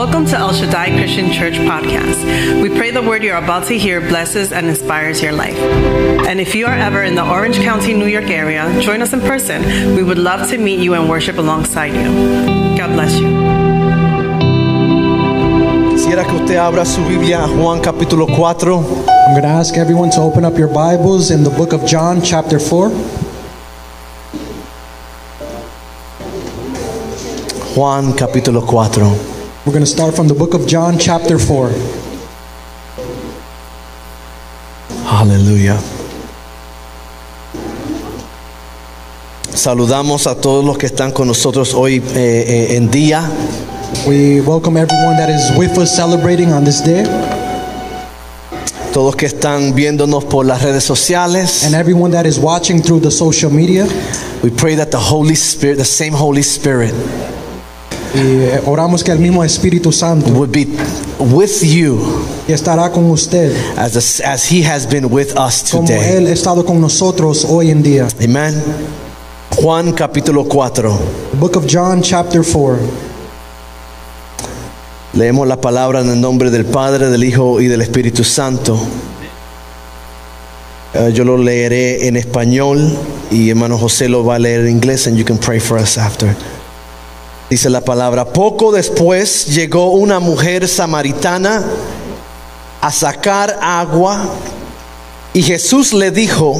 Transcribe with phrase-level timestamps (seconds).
[0.00, 2.62] Welcome to El Shaddai Christian Church podcast.
[2.62, 5.58] We pray the word you're about to hear blesses and inspires your life.
[6.26, 9.20] And if you are ever in the Orange County, New York area, join us in
[9.20, 9.60] person.
[9.94, 12.08] We would love to meet you and worship alongside you.
[12.78, 13.28] God bless you.
[15.90, 18.72] Quisiera que usted abra su Biblia Juan capítulo 4.
[18.72, 22.22] I'm going to ask everyone to open up your Bibles in the book of John,
[22.22, 22.88] chapter 4.
[27.76, 29.29] Juan capítulo 4.
[29.70, 31.68] We're going to start from the book of John, chapter 4.
[35.06, 35.78] Aleluya.
[39.54, 43.22] Saludamos a todos los que están con nosotros hoy eh, eh, en día.
[44.08, 47.04] We welcome everyone that is with us celebrating on this day
[48.92, 51.62] Todos que están viéndonos por las redes sociales.
[51.64, 53.86] and everyone that is watching through the social media.
[54.42, 56.92] We pray that the Holy Spirit, the same Holy Spirit,
[58.14, 60.66] Y eh, oramos que el mismo Espíritu Santo would be
[61.18, 61.98] with you
[62.52, 66.16] estará con usted as, as He has been with us como today.
[66.16, 68.08] Él ha estado con nosotros hoy en día.
[68.22, 68.62] Amen.
[69.56, 70.98] Juan capítulo 4.
[71.32, 72.78] The book of John, chapter 4.
[75.14, 78.78] Leemos la palabra en el nombre del Padre, del Hijo y del Espíritu Santo.
[80.94, 82.96] Eh, yo lo leeré en español
[83.30, 85.98] y hermano José lo va a leer en inglés and you can pray for us
[85.98, 86.34] after.
[87.50, 91.64] Dice la palabra, poco después llegó una mujer samaritana
[92.80, 94.24] a sacar agua
[95.34, 96.56] y Jesús le dijo,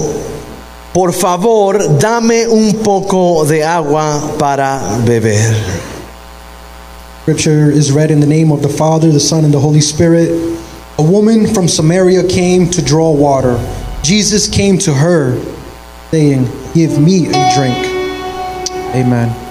[0.92, 5.54] por favor, dame un poco de agua para beber.
[7.22, 10.30] Scripture is read in the name of the Father, the Son, and the Holy Spirit.
[10.98, 13.56] A woman from Samaria came to draw water.
[14.02, 15.40] Jesus came to her,
[16.10, 17.86] saying, Give me a drink.
[18.96, 19.49] Amen.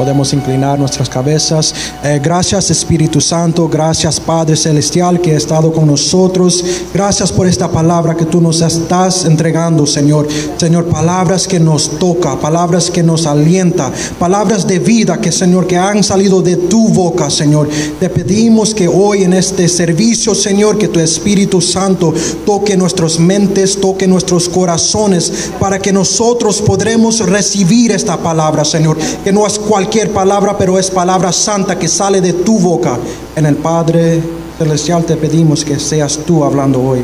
[0.00, 1.74] Podemos inclinar nuestras cabezas.
[2.02, 6.64] Eh, gracias Espíritu Santo, gracias Padre Celestial que ha estado con nosotros.
[6.94, 10.26] Gracias por esta palabra que tú nos estás entregando, Señor.
[10.56, 15.76] Señor, palabras que nos toca, palabras que nos alienta, palabras de vida que, Señor, que
[15.76, 17.68] han salido de tu boca, Señor.
[18.00, 22.14] Te pedimos que hoy en este servicio, Señor, que tu Espíritu Santo
[22.46, 28.96] toque nuestras mentes, toque nuestros corazones, para que nosotros podremos recibir esta palabra, Señor.
[29.22, 32.98] Que no es cualquier palabra, pero es palabra santa que sale de tu boca.
[33.34, 34.22] En el Padre
[34.58, 37.02] Celestial te pedimos que seas tú hablando hoy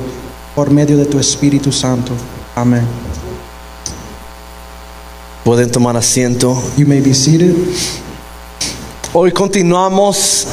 [0.55, 2.13] por medio de tu Espíritu Santo.
[2.55, 2.85] Amén.
[5.45, 6.57] Pueden tomar asiento.
[6.77, 7.55] You may be seated.
[9.13, 10.47] Hoy continuamos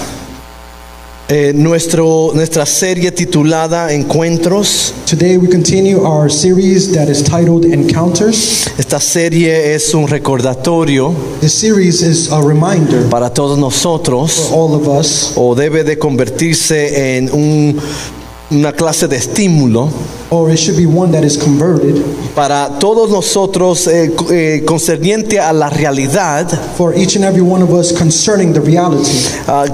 [1.30, 4.94] eh, nuestro, nuestra serie titulada Encuentros.
[5.10, 8.68] Today we continue our series that is titled Encounters.
[8.78, 14.74] Esta serie es un recordatorio This series is a reminder para todos for nosotros all
[14.76, 17.80] of us, o debe de convertirse en un-
[18.52, 19.90] una clase de estímulo
[20.34, 22.04] or it should be one that is converted
[22.36, 27.72] para todos nosotros eh, eh, concerniente a la realidad for each and every one of
[27.72, 29.12] us concerning the reality
[29.48, 29.66] ah,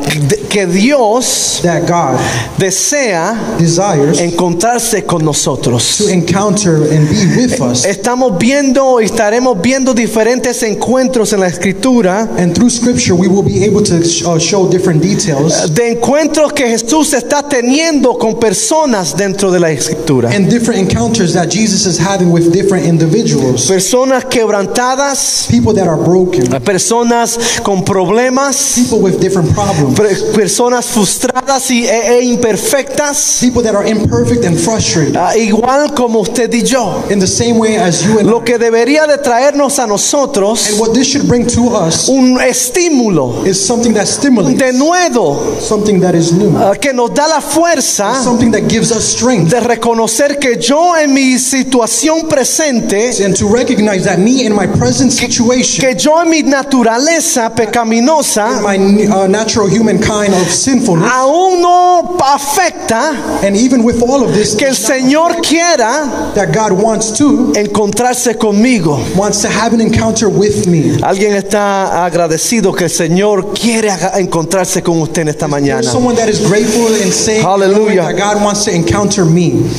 [0.49, 2.19] que Dios that God
[2.57, 5.97] desea desires encontrarse con nosotros.
[5.97, 7.85] to encounter and be with us.
[7.85, 13.43] Estamos viendo y estaremos viendo diferentes encuentros en la escritura And through scripture, we will
[13.43, 13.97] be able to
[14.29, 19.71] uh, show different details de encuentros que Jesús está teniendo con personas dentro de la
[19.71, 20.29] escritura.
[20.33, 23.67] and different encounters that Jesus is having with different individuals.
[23.69, 30.85] Personas quebrantadas, People that are broken, personas con problemas, people with different problems, per- personas
[30.85, 35.15] frustradas y, e, e imperfectas, people that are imperfect and frustrated.
[35.17, 37.03] ah, igual como usted y yo.
[37.09, 40.79] In the same way as you and Lo que debería de traernos a nosotros And
[40.79, 45.99] what this should bring to us un estímulo is something that de stimulates, nuevo something
[46.01, 49.49] that is new, ah, que nos da la fuerza something that gives us strength.
[49.51, 54.67] de reconocer que yo en mi situación presente, And to recognize that me in my
[54.67, 61.61] present situation, que yo en mi naturaleza pecaminosa, my uh, natural humankind of sinfulness, aún
[61.61, 67.11] no afecta and even with all of this, que el Señor quiera that God wants
[67.17, 68.97] to, encontrarse conmigo.
[69.15, 70.97] wants to have an encounter with me.
[71.03, 75.83] Alguien está agradecido que el Señor quiere encontrarse con usted en esta mañana.
[75.83, 78.03] someone that is grateful and saying Hallelujah.
[78.03, 79.69] that God wants to encounter me.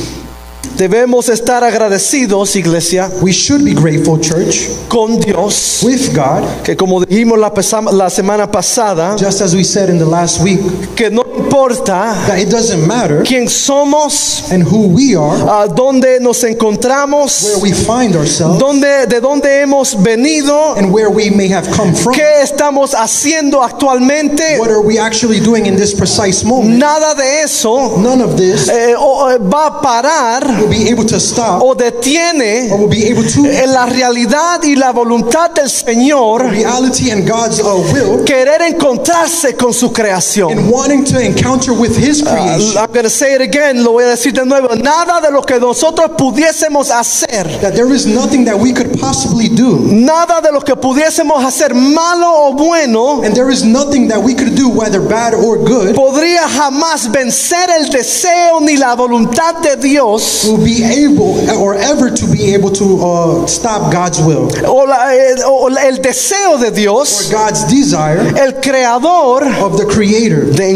[0.81, 7.05] Debemos estar agradecidos, iglesia, We should be grateful, church, con Dios, with God, que como
[7.05, 7.53] dijimos la,
[7.91, 10.59] la semana pasada, just as we said in the last week,
[10.95, 11.21] que no
[11.55, 17.43] importa that it doesn't matter quién somos, and who we are, a dónde nos encontramos,
[17.43, 21.93] where we find ourselves, dónde, de dónde hemos venido, and where we may have come
[21.93, 22.13] from.
[22.13, 24.57] qué estamos haciendo actualmente.
[24.59, 26.79] What are we actually doing in this precise moment?
[26.79, 31.05] Nada de eso None of this eh, o- eh, va a parar will be able
[31.05, 35.51] to stop o detiene or will be able to en la realidad y la voluntad
[35.51, 40.51] del Señor reality and God's uh, will querer encontrarse con su creación.
[40.51, 42.77] and wanting to encounter with His creation.
[42.77, 44.75] I'm going to say it again, lo voy a decir de nuevo.
[44.75, 49.49] Nada de lo que nosotros pudiésemos hacer, That there is nothing that we could possibly
[49.49, 54.21] do, nada de lo que pudiésemos hacer, malo o bueno, and there is nothing that
[54.21, 59.61] we could do, whether bad or good, podría jamás vencer el deseo ni la voluntad
[59.61, 64.49] de Dios will be able or ever to be able to uh, stop God's will
[64.65, 67.29] o, la- eh, o el deseo de Dios.
[67.31, 70.69] or God's desire el creador of the Creator de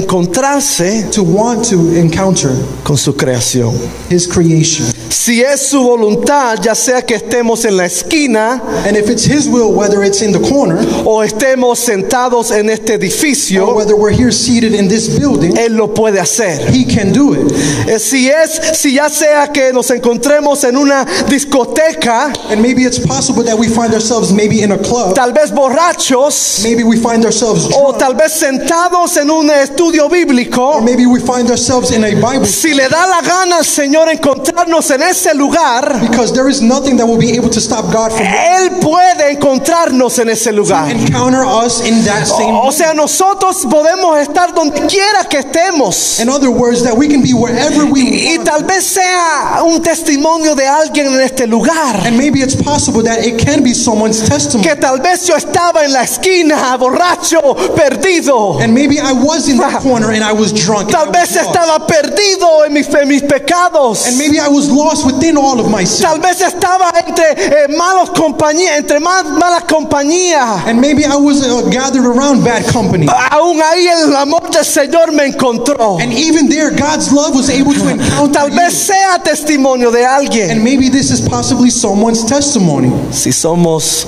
[0.55, 2.51] encontrarse to want to encounter
[2.83, 3.73] con su creación.
[4.09, 4.85] His creation.
[5.09, 9.47] Si es su voluntad, ya sea que estemos en la esquina And if it's His
[9.47, 14.11] will, whether it's in the corner o estemos sentados en este or edificio, whether we're
[14.15, 16.69] here seated in this building, Él lo puede hacer.
[16.71, 17.51] He can do it.
[17.87, 22.99] Eh, Si es, si ya sea que nos encontremos en una discoteca, And maybe it's
[22.99, 27.25] possible that we find ourselves maybe in a club, tal vez borrachos, maybe we find
[27.25, 30.11] ourselves o tal vez sentados en un estudio or
[30.45, 34.09] bíblico, maybe we find ourselves in a Bible si le da la gana al Señor
[34.09, 38.11] encontrarnos en ese lugar, because there is nothing that will be able to stop God
[38.11, 40.89] from Él puede encontrarnos en ese lugar.
[40.89, 46.19] encounter us in that same O sea, nosotros podemos estar donde quiera que estemos.
[46.19, 48.45] In other words, that we can be wherever we Y want.
[48.49, 52.05] tal vez sea un testimonio de alguien en este lugar.
[52.05, 54.67] And maybe it's possible that it can be someone's testimony.
[54.67, 58.59] Que tal vez yo estaba en la esquina, borracho, perdido.
[58.61, 60.83] And maybe I was in that corner and I was drunk.
[60.83, 64.05] and Tal I vez estaba perdido en mis, en mis pecados.
[64.07, 66.05] And maybe I was lost within all of my sin.
[66.07, 70.65] Tal vez estaba entre eh, malos compañías, entre más malas compañías.
[70.67, 73.07] And maybe I was uh, gathered around bad company.
[73.31, 75.97] Aún ahí el amor del Señor me encontró.
[75.99, 78.93] And even there, God's love was able to encounter Tal vez you.
[78.93, 80.51] sea testimonio de alguien.
[80.51, 82.91] And maybe this is possibly someone's testimony.
[83.11, 84.07] Si somos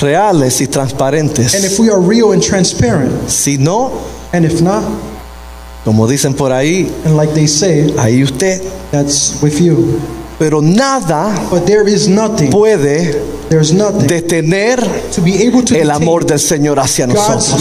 [0.00, 1.54] reales y transparentes.
[1.54, 3.92] And if we are real and transparent, Si no,
[4.32, 4.82] and if not,
[5.88, 8.60] como dicen por ahí, and like they say, ahí usted.
[8.90, 9.98] that's with you.
[10.38, 14.80] Pero nada But there is nothing, puede detener
[15.74, 17.56] el amor del Señor hacia nosotros.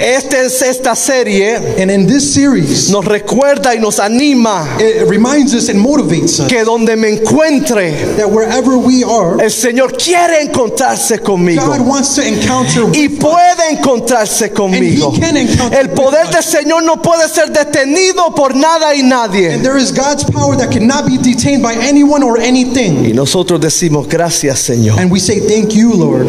[0.00, 1.60] Esta es esta serie
[2.90, 4.76] nos recuerda y nos anima
[6.48, 7.94] que donde me encuentre
[9.40, 15.12] el Señor quiere encontrarse conmigo God wants to encounter y puede encontrarse conmigo.
[15.70, 16.42] El poder del.
[16.52, 19.54] Señor no puede ser detenido por nada y nadie.
[19.54, 23.04] And there is God's power that cannot be detained by anyone or anything.
[23.06, 24.71] Y nosotros decimos gracias Señor.
[24.98, 26.28] And we say, Thank you, Lord.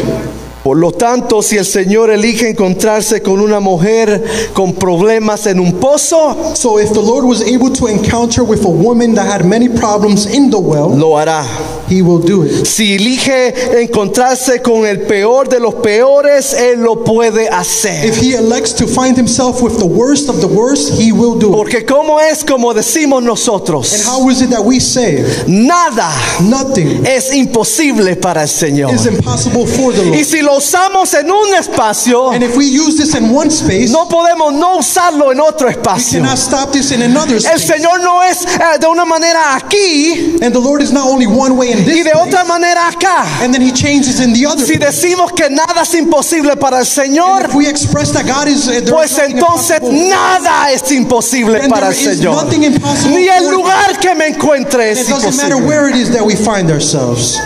[0.64, 4.24] Por lo tanto, si el Señor elige encontrarse con una mujer
[4.54, 8.68] con problemas en un pozo, So if the Lord was able to encounter with a
[8.70, 11.44] woman that had many problems in the well, lo hará.
[11.86, 12.64] he will do it.
[12.66, 13.52] Si elige
[13.82, 18.06] encontrarse con el peor de los peores, Él lo puede hacer.
[18.06, 21.48] If he elects to find himself with the worst of the worst, he will do
[21.50, 21.56] it.
[21.56, 26.10] Porque como es como decimos And nosotros, how is it that we say nada
[26.40, 28.94] nothing es imposible para el Señor.
[28.94, 30.24] is impossible for the Y Lord?
[30.24, 34.06] si lo usamos en un espacio, And if we use this in one space, no
[34.08, 36.20] podemos no usarlo en otro we espacio.
[36.20, 37.66] cannot stop this in another El space.
[37.66, 41.56] Señor no es eh, de una manera aquí And the Lord is not only one
[41.56, 43.24] way in y this de place, otra manera acá.
[43.42, 44.64] and then he changes in the other.
[44.64, 48.66] Si decimos que nada es imposible para el Señor, if we express that God is,
[48.68, 52.46] uh, pues entonces nada es imposible para el Señor.
[53.10, 55.66] Ni el lugar que me encuentre It es doesn't matter imposible.
[55.68, 57.38] where it is that we find ourselves.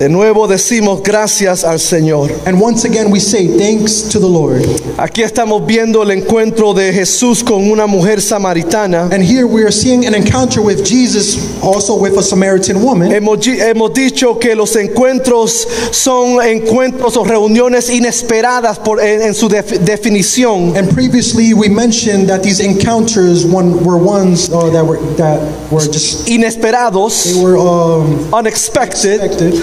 [0.00, 2.30] De nuevo decimos gracias al Señor.
[2.46, 4.62] And once again, we say thanks to the Lord.
[4.96, 9.10] Aquí estamos viendo el encuentro de Jesús con una mujer samaritana.
[9.12, 13.10] And here we are seeing an encounter with Jesus, also with a Samaritan woman.
[13.12, 19.34] Hemos, di- hemos dicho que los encuentros son encuentros o reuniones inesperadas por, en, en
[19.34, 20.78] su def- definición.
[20.78, 25.40] And previously, we mentioned that these encounters one, were ones uh, that were that
[25.70, 29.22] were just Inesperados, they were um, unexpected.
[29.22, 29.60] expected.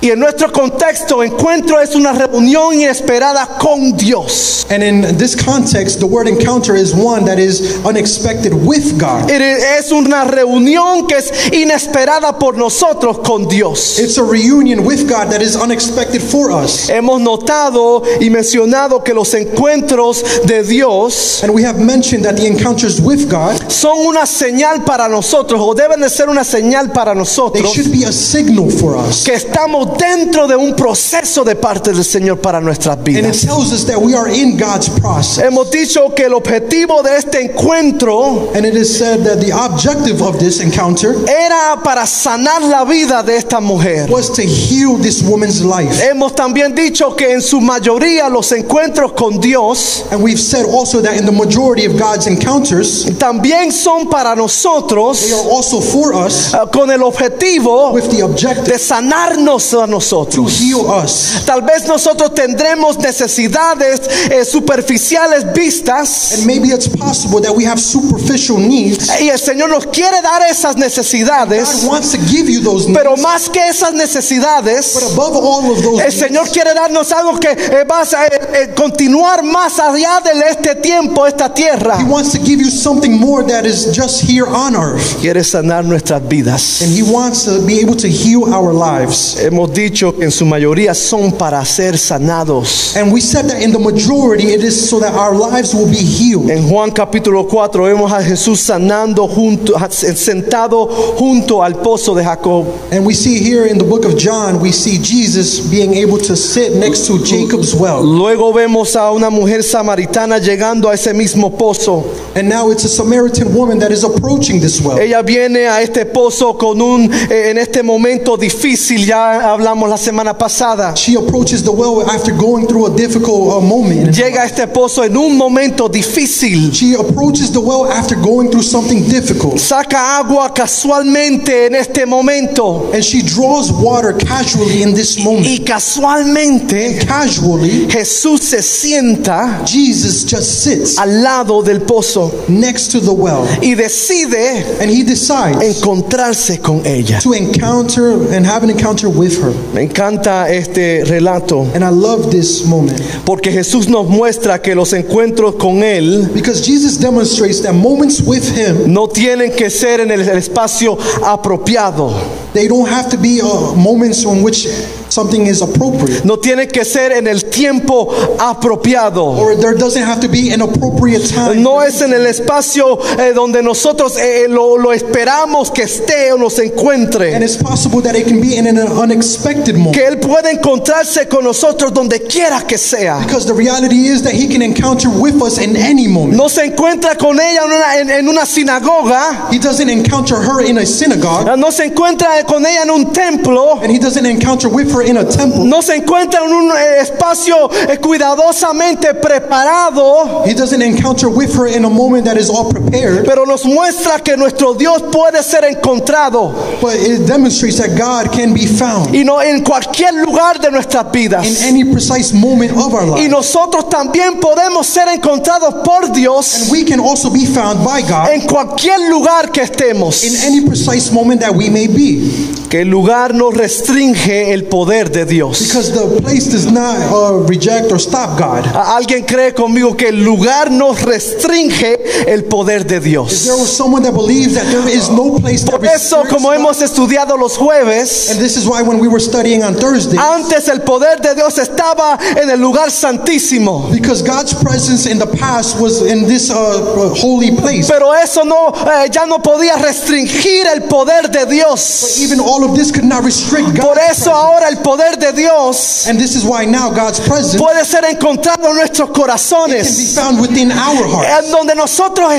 [0.00, 4.64] Y en nuestro contexto, encuentro es una reunión inesperada con Dios.
[4.70, 9.28] And in this context, the word encounter is one that is unexpected with God.
[9.30, 13.98] It Es una reunión que es inesperada por nosotros con Dios.
[13.98, 16.88] It's a reunion with God that is unexpected for us.
[16.88, 22.46] Hemos notado y mencionado que los encuentros de Dios And we have mentioned that the
[22.46, 27.12] encounters with God, son una señal para nosotros o deben de ser una señal para
[27.12, 29.24] they nosotros should be a signal for us.
[29.24, 33.40] que estamos dentro de un proceso de parte del Señor para nuestras And it vidas.
[33.42, 35.44] tells us that we are in God's process.
[35.44, 40.22] Hemos dicho que el objetivo de este encuentro And it is said that the objective
[40.22, 44.08] of this encounter era para sanar la vida de esta mujer.
[44.10, 46.00] was to heal this woman's life.
[46.02, 51.00] Hemos también dicho que en su mayoría los encuentros con Dios And we've said also
[51.02, 56.12] that in the majority of God's encounters, también son para they nosotros are also for
[56.14, 60.58] us eh, con el objetivo de sanarnos a nosotros.
[60.60, 61.42] heal us.
[61.46, 67.78] Tal vez nosotros tendremos necesidades eh, superficiales vistas And maybe it's possible that we have
[67.80, 69.08] superficial needs.
[69.20, 73.16] y el Señor nos quiere dar esas God necesidades, wants to give you those pero
[73.16, 77.38] más que esas But necesidades, above all of those el Señor needs, quiere darnos algo
[77.38, 81.98] que eh, va a eh, eh, continuar más allá de este tiempo, esta tierra.
[81.98, 85.18] He wants to give you something more that is just here on earth.
[85.20, 86.82] Quiere sanar nuestras vidas.
[86.82, 89.36] And He wants to be able to heal our lives.
[89.40, 92.96] Hemos dicho que en su mayoría son para ser sanados.
[92.96, 95.96] And we said that in the majority it is so that our lives will be
[95.96, 96.50] healed.
[96.50, 102.66] En Juan capítulo 4 vemos a Jesús sanando junto, sentado junto al pozo de Jacob.
[102.90, 106.36] And we see here in the book of John, we see Jesus being able to
[106.36, 108.02] sit next to Jacob's well.
[108.02, 112.04] Luego vemos a una mujer samaritana llegando a ese mismo pozo.
[112.34, 114.98] And now it's a Samaritan woman that is approaching this well.
[114.98, 119.96] Ella viene a este pozo con un, eh, en este momento difícil, ya hablamos la
[119.96, 120.94] semana pasada.
[120.96, 124.14] She approaches the well after going through a difficult uh, moment.
[124.14, 126.72] Llega a este pozo en un momento difícil.
[126.72, 129.58] She approaches the well after going through something difficult.
[129.58, 132.90] Saca agua casualmente en este momento.
[132.92, 135.46] And she draws water casually in this moment.
[135.46, 143.00] Y casualmente Casually, Jesús se sienta Jesus just sits al lado del pozo next to
[143.00, 143.46] the well.
[143.62, 147.18] y decide And he decides encontrarse con ella.
[147.20, 149.47] to encounter and have an encounter with her.
[149.74, 151.66] Me encanta este relato.
[151.74, 153.00] And I love this moment.
[153.24, 158.44] Porque Jesús nos muestra que los encuentros con Él because Jesus demonstrates that moments with
[158.56, 162.12] him, no tienen que ser en el espacio apropiado,
[162.52, 164.66] they don't have to be uh, moments on which
[165.10, 166.24] something is appropriate.
[166.24, 169.24] no tienen que ser en el tiempo apropiado.
[169.24, 171.62] Or there doesn't have to be an appropriate time.
[171.62, 176.38] No es en el espacio eh, donde nosotros eh, lo, lo esperamos que esté o
[176.38, 177.36] nos And encuentre.
[177.42, 179.94] it's possible that it can be in an unexpected moment.
[179.94, 183.18] Que Él puede encontrarse con nosotros donde quiera que sea.
[183.24, 186.36] Because the reality is that he can encounter with us in any moment.
[186.36, 189.48] No se encuentra con ella en una, en- en una sinagoga.
[189.50, 191.56] He doesn't encounter her in a synagogue.
[191.56, 193.78] No se encuentra con ella en un templo.
[193.82, 195.64] And he doesn't encounter with her in a temple.
[195.64, 200.44] No se encuentra en un eh, espacio eh, cuidadosamente preparado.
[200.46, 203.24] He doesn't encounter with her in a moment that is all prepared.
[203.24, 206.54] Pero nos muestra que nuestro Dios puede ser encontrado.
[206.80, 211.06] But it demonstrates that God can be found Y no en cualquier lugar de nuestras
[211.06, 211.62] in vidas.
[211.64, 213.28] any precise moment of our Y life.
[213.30, 218.30] nosotros también podemos ser encontrados por Dios And we can also be found by God
[218.32, 220.24] en cualquier lugar que estemos.
[220.24, 222.30] in any precise moment that we may be.
[222.68, 225.60] Que el lugar no restringe el poder de Dios.
[225.60, 228.64] Because the place does not uh, reject or stop God.
[228.74, 233.44] Alguien cree conmigo que el lugar no restringe el poder de Dios.
[233.44, 237.56] there someone that believes that there is no place Por eso, como hemos estudiado los
[237.58, 241.34] jueves, And this is why when we were studying on Thursday, antes el poder de
[241.34, 243.90] Dios estaba en el lugar santísimo.
[243.92, 247.88] because God's presence in the past was in this uh, holy place.
[247.88, 252.20] Pero eso no, eh, ya no podía restringir el poder de Dios.
[252.20, 254.30] Even all of this could not restrict Por God's eso presence.
[254.30, 258.68] ahora el poder de Dios And this is why now God's presence puede ser encontrado
[258.70, 262.30] en nuestros can be found within our hearts en donde nosotros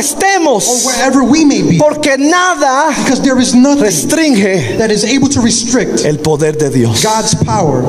[0.67, 1.77] or wherever we may be.
[1.77, 6.69] porque nada Because there is nothing restringe that is able to restrict el poder de
[6.69, 7.03] Dios.
[7.03, 7.84] God's power.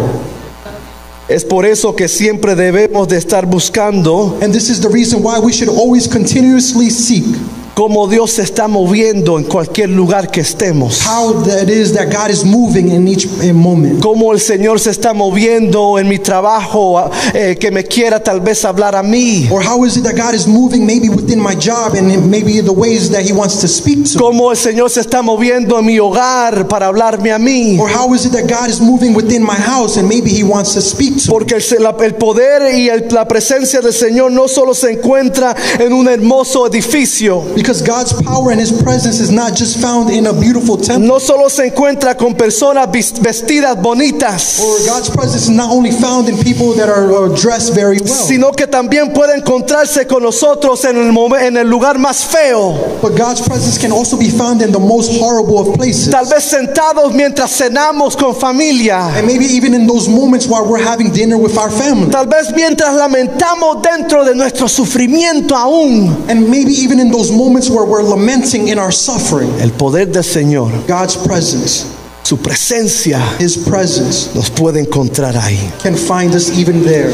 [1.28, 5.38] Es por eso que siempre debemos de estar buscando And this is the reason why
[5.38, 7.24] we should always continuously seek
[7.74, 11.00] cómo Dios se está moviendo en cualquier lugar que estemos.
[11.06, 14.00] how that is that God is moving in each eh, moment.
[14.00, 18.64] Cómo el Señor se está moviendo en mi trabajo, eh, que me quiera tal vez
[18.64, 19.48] hablar a mí.
[19.50, 22.72] Or how is it that God is moving maybe within my job and maybe the
[22.72, 24.20] ways that He wants to speak to me?
[24.20, 27.78] Cómo el Señor se está moviendo en mi hogar para hablarme a mí.
[27.80, 30.74] Or how is it that God is moving within my house and maybe He wants
[30.74, 31.28] to speak to me?
[31.30, 35.92] Porque el, el poder y el- la presencia del Señor no solo se encuentra en
[35.92, 40.32] un hermoso edificio, Because God's power and His presence is not just found in a
[40.32, 41.06] beautiful temple.
[41.06, 42.88] no solo se encuentra con personas
[43.20, 47.74] vestidas bonitas, Or God's presence is not only found in people that are, are dressed
[47.74, 52.24] very well, sino que también puede encontrarse con nosotros en el, en el lugar más
[52.24, 56.08] feo, but God's presence can also be found in the most horrible of places.
[56.10, 60.82] tal vez sentados mientras cenamos con familia, And maybe even in those moments while we're
[60.82, 62.10] having dinner with our family.
[62.10, 66.24] tal vez mientras lamentamos dentro de nuestro sufrimiento aún.
[66.30, 69.50] And maybe even in those moments where we're lamenting in our suffering.
[69.60, 71.86] El poder del Señor, God's presence,
[72.22, 75.58] su presencia His presence nos puede encontrar ahí.
[75.82, 77.10] can find us even there.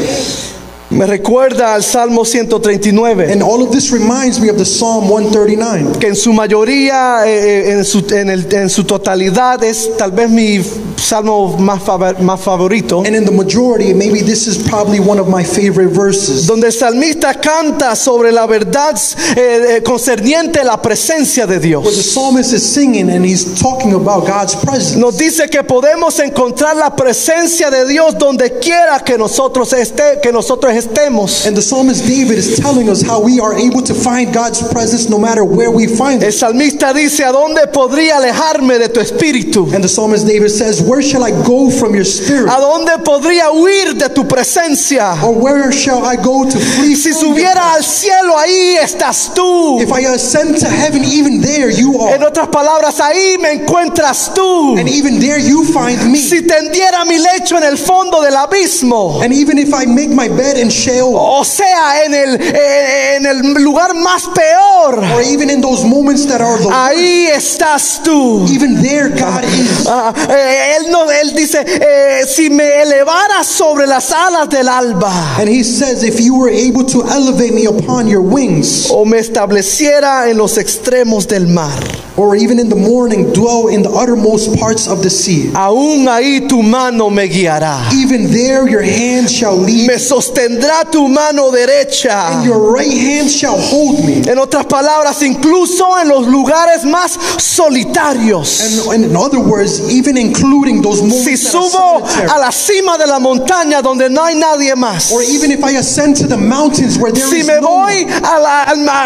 [0.89, 3.29] Me recuerda al Salmo 139.
[3.33, 5.99] And all of this reminds me of the Psalm 139.
[5.99, 10.11] que en su mayoría, eh, eh, en, su, en el- en su totalidad, es tal
[10.13, 10.61] vez mi
[10.95, 15.27] salmo más, fav- más favorito, And in the majority, maybe this is probably one of
[15.27, 16.45] my favorite verses.
[16.47, 18.95] donde el salmista canta sobre la verdad
[19.35, 22.13] eh, eh, concerniente a la presencia de Where the Dios.
[22.13, 24.95] psalmist is singing and he's talking about God's presence.
[24.97, 30.31] Nos dice que podemos encontrar la presencia de Dios donde quiera que nosotros, esté, que
[30.31, 31.45] nosotros estemos.
[31.45, 35.09] And the psalmist David is telling us how we are able to find God's presence
[35.09, 36.35] no matter where we find El it.
[36.35, 39.73] salmista dice, ¿a dónde podría alejarme de tu espíritu?
[39.73, 42.49] And the psalmist David says, Where shall I go from your spirit?
[42.49, 45.13] ¿A dónde podría huir de tu presencia?
[45.23, 49.81] Or where shall I go to flee Si from subiera al cielo, ahí estás tú.
[49.81, 52.27] If I ascend to heaven, even there you En are.
[52.27, 54.77] otras palabras, ahí me encuentras tú.
[54.77, 56.19] And even there you find me.
[56.19, 60.27] Si tendiera mi lecho en el fondo del abismo, And even if I make my
[60.27, 65.61] bed in Sheol, o sea, en el, en el lugar más peor, or even in
[65.61, 68.45] those moments that are the ahí estás tú.
[68.53, 69.85] even there God is.
[69.87, 75.37] Ah, eh, él, no, él dice, eh, si me elevara sobre las alas del alba,
[75.39, 79.17] And he says, if you were able to elevate me upon your wings, o me
[79.19, 81.81] estableciera en los extremos del mar,
[82.15, 86.47] or even in the morning dwell in the uttermost parts of the sea, aún ahí
[86.47, 87.89] tu mano me guiará.
[87.93, 90.56] even there your hand shall lead, Me sostendrá
[90.91, 92.31] tu mano derecha.
[92.37, 94.21] and your right hand shall hold me.
[94.27, 98.61] En otras palabras, incluso en los lugares más solitarios.
[98.61, 103.05] And, and in other words, even including those Si moments subo a la cima de
[103.07, 105.11] la montaña donde no hay nadie más.
[105.11, 108.03] or even if I ascend to the mountains where there Si is me no voy
[108.03, 108.63] one, a la-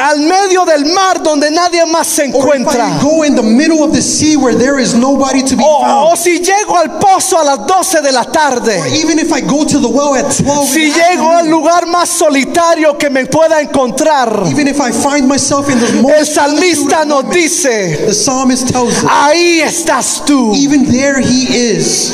[0.10, 3.00] al, medio del mar donde nadie más se or if encuentra.
[3.00, 6.16] I go in the middle of the sea where there is nobody to be O,
[6.16, 8.77] si llego al pozo a las 12 de la or tarde.
[8.96, 12.10] even if I go to the well at 12, in Si llego al lugar más
[12.10, 14.44] solitario que me pueda encontrar.
[14.50, 19.04] even if I find myself in those El moments, salmista nos dice, the psalmist tells
[19.04, 20.54] us, ahí estás tú.
[20.56, 22.14] even there he is.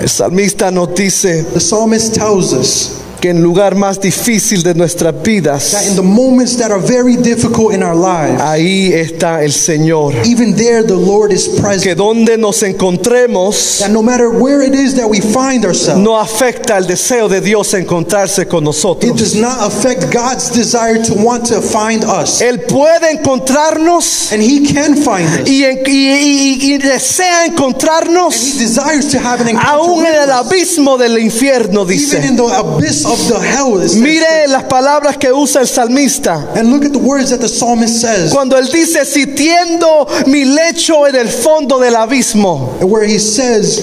[0.00, 5.14] El salmista nos dice The psalmist tells us que en lugar más difícil de nuestras
[5.22, 9.52] vidas, that in the moments that are very difficult in our lives, ahí está el
[9.52, 10.12] Señor.
[10.26, 11.96] even there the Lord is Que present.
[11.98, 16.76] donde nos encontremos That no matter where it is that we find ourselves, no afecta
[16.78, 19.16] el deseo de Dios encontrarse con it nosotros.
[19.16, 22.40] does not affect God's desire to want to find us.
[22.42, 25.48] Él puede encontrarnos And He can find us.
[25.48, 30.04] y, en- y- y- y desea And He encontrarnos desires to have an encounter aún
[30.06, 30.34] en el us.
[30.46, 32.26] abismo del infierno, Even dice.
[32.26, 33.78] in the abyss of the hell.
[33.80, 33.96] says.
[33.96, 36.56] Mire las palabras que usa el salmista.
[36.56, 38.32] And look at the words that the psalmist says.
[38.32, 43.78] Cuando él dice, si tiendo mi lecho en el fondo del abismo, Where he says,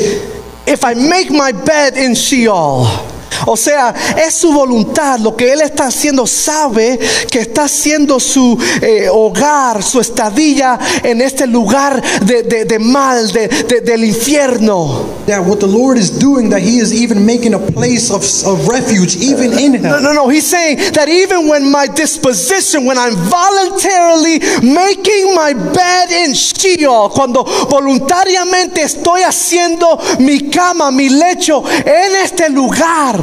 [0.66, 3.19] if I make my bed in Sheol.
[3.46, 3.94] O sea,
[4.26, 7.00] es su voluntad, lo que él está haciendo, sabe
[7.32, 13.32] que está haciendo su eh, hogar, su estadilla en este lugar de, de- de mal,
[13.32, 15.18] de- de- del infierno.
[15.28, 18.68] that what the Lord is doing, that He is even making a place of, of
[18.68, 20.02] refuge, even in No, hell.
[20.02, 20.28] no, no.
[20.30, 27.10] He's saying that even when my disposition, when I'm voluntarily making my bed in Sheol,
[27.12, 33.19] cuando voluntariamente estoy haciendo mi cama, mi lecho en este lugar,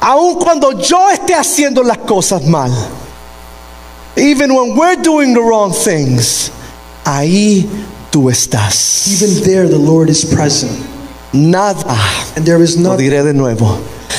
[0.00, 2.70] aun cuando yo esté haciendo las cosas mal,
[4.16, 6.50] even when we're doing the wrong things,
[7.04, 7.68] ahí
[8.10, 9.22] tú estás.
[9.22, 10.72] Even there, the Lord is present.
[11.32, 11.84] Nada,
[12.34, 13.78] And there is lo nothing, diré de nuevo,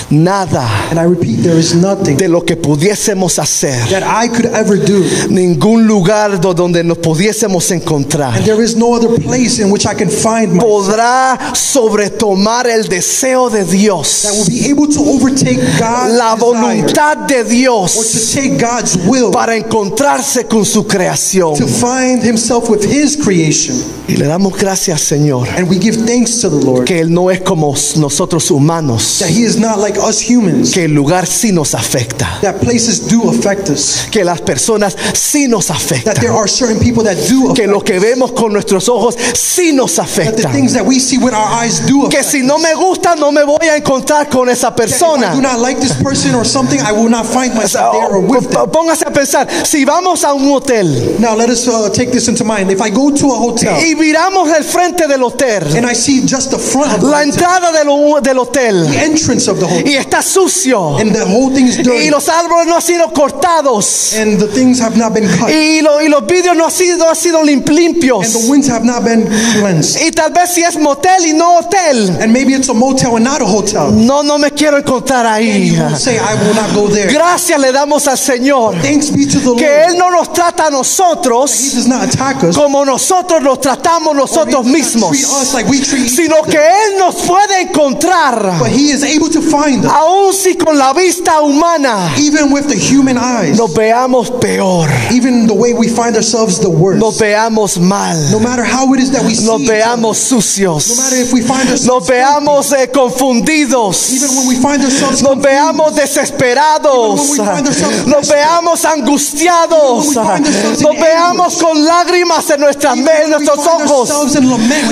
[0.10, 4.46] nada And I repeat, there is nothing de lo que pudiésemos hacer, that I could
[4.54, 5.04] ever do.
[5.30, 9.86] ningún lugar do- donde nos pudiésemos encontrar, And there is no other place in which
[9.86, 15.02] I can find myself podrá sobretomar el deseo de that Dios, will be able to
[15.02, 20.66] overtake God's la desire voluntad de or to Dios take God's will para encontrarse con
[20.66, 21.56] su creación.
[21.56, 23.76] to find himself with his creation.
[24.08, 27.30] Y le damos gracias, Señor, And we give thanks to the Lord que Él no
[27.30, 31.52] es como nosotros humanos, that he is not like us humans, que el lugar sí
[31.52, 36.36] nos afecta, that places do affect us, que las personas sí nos that there afectan,
[36.36, 40.06] are certain people that do que lo que vemos con nuestros ojos sí nos that
[40.06, 40.52] the afecta.
[40.52, 43.44] things that we see with our eyes do Que si no me gusta no me
[43.44, 45.32] voy a encontrar con esa That if I persona.
[45.34, 48.10] do not like this person or something, I will not find O sea, myself there
[48.10, 48.70] or with them.
[48.72, 50.88] Póngase a pensar, si vamos a un hotel
[51.20, 52.70] Now let us uh, take this into mind.
[52.72, 56.22] If I go to a hotel y miramos el frente del hotel, and I see
[56.26, 59.87] just the front of the, la entrada del, del hotel, the entrance of the hotel,
[59.88, 63.12] y está sucio, and the whole thing is y dirty, los árboles no han sido
[63.14, 66.72] cortados, and the things have not been cut, y, lo- y los vidrios no han
[66.72, 69.26] sido, no han sido lim- limpios, and the winds have not been
[69.60, 73.16] cleansed, y tal vez si es motel y no hotel, and maybe it's a motel
[73.16, 73.92] and not a hotel.
[73.92, 75.72] no, no me quiero encontrar ahí.
[75.76, 77.12] You will say, I will not go there.
[77.12, 79.58] Gracias le damos al Señor Thanks be to the Lord.
[79.60, 82.56] que Él no nos trata a He nosotros does not attack us.
[82.56, 85.70] como nosotros nos tratamos nosotros mismos, like
[86.10, 90.56] sino que Él nos puede encontrar, But He is able to find us, aun si
[90.56, 95.74] con la vista humana even with the human eyes, nos veamos peor, even the way
[95.74, 97.00] we find ourselves the worst.
[97.00, 100.90] nos veamos mal, No matter how it is that we see nos other, veamos sucios,
[100.90, 105.22] no matter if we find nos ourselves veamos eh, confundidos, even when we find ourselves
[105.22, 110.44] nos confused, veamos desesperados, Even when we find ourselves nos veamos angustiados, Even when we
[110.44, 114.10] find ourselves nos veamos con lágrimas en nuestras en nuestros ojos.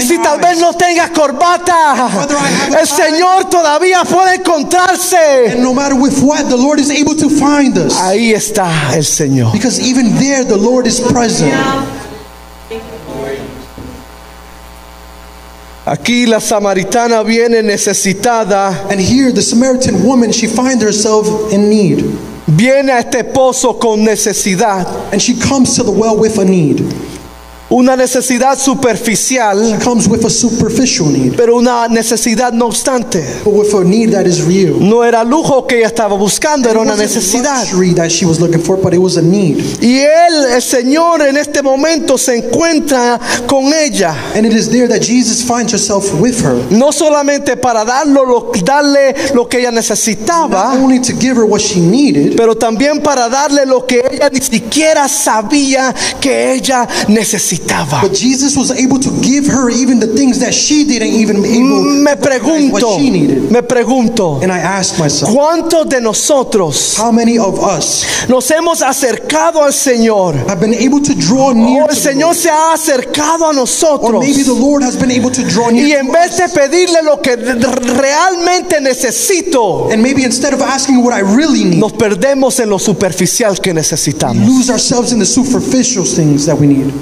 [0.06, 2.28] Si tal vez no tengas corbata,
[2.80, 2.88] el.
[2.88, 4.42] Señor todavía puede
[4.76, 5.54] encontrarse.
[5.54, 7.94] and no matter with what, the Lord is able to find us.
[8.00, 9.52] Ahí está el Señor.
[9.54, 11.54] Because even there, the Lord is present.
[15.88, 22.04] Aquí la samaritana viene necesitada, And here, the Samaritan woman, she finds herself in need.
[22.48, 26.80] viene a este pozo con necesidad, And she comes to the well with a need.
[27.70, 33.24] Una necesidad superficial, comes with a superficial need, pero una necesidad no obstante.
[33.44, 34.78] but with a need that is real.
[34.80, 37.62] No era lujo que ella estaba buscando, era una necesidad.
[37.62, 39.58] luxury that she was looking for, but it was a need.
[39.82, 44.16] Y él, el Señor, en este momento se encuentra con ella.
[44.36, 46.56] And it is there that Jesus finds herself with her.
[46.70, 51.46] No solamente para darlo, lo- darle lo que ella Not necesitaba, only to give her
[51.46, 56.88] what she needed, pero también para darle lo que ella ni siquiera sabía que ella
[57.08, 57.55] necesitaba.
[58.02, 61.84] But Jesus was able to give her even the things that she didn't even able
[61.84, 63.52] Me to recognize pregunto, what she needed.
[63.52, 68.82] me pregunto, And I asked myself, ¿cuántos de nosotros how many of us nos hemos
[68.82, 70.36] acercado al Señor?
[70.48, 72.36] have been able to draw near O el to the Señor Lord?
[72.38, 74.20] se ha acercado a Or nosotros.
[74.26, 77.02] maybe the Lord has been able to draw Y near en to vez de pedirle
[77.04, 82.60] lo que realmente necesito, And maybe instead of asking what I really need, nos perdemos
[82.60, 84.48] en lo superficial que necesitamos.
[84.48, 86.94] lose ourselves in the superficial things that we need.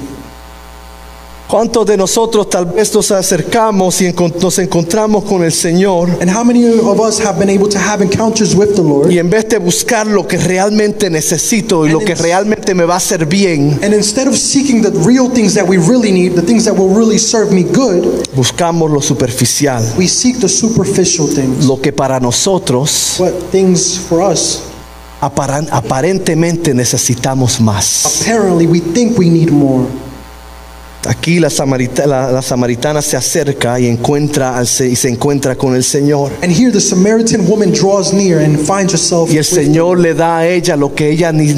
[1.46, 6.42] ¿Cuántos de nosotros tal vez nos acercamos y nos encontramos con el Señor And how
[6.42, 9.10] many of us have been able to have encounters with the Lord?
[9.12, 12.94] y en vez de buscar lo que realmente necesito y lo que realmente me va
[12.94, 16.40] a hacer bien, And instead of seeking the real things that we really need, the
[16.42, 21.66] things that will really serve me good, buscamos lo superficial, we seek the superficial things.
[21.66, 24.60] lo que para nosotros What things for us,
[25.20, 28.22] aparentemente necesitamos más.
[28.22, 29.84] apparently, we think we need more.
[31.06, 35.54] Aquí la, samarita- la- la samaritana se acerca y encuentra al se- y se encuentra
[35.56, 36.32] con el Señor.
[36.42, 39.30] And here the Samaritan woman draws near and finds herself.
[39.32, 41.48] Y el Señor le da a ella lo que ella ni,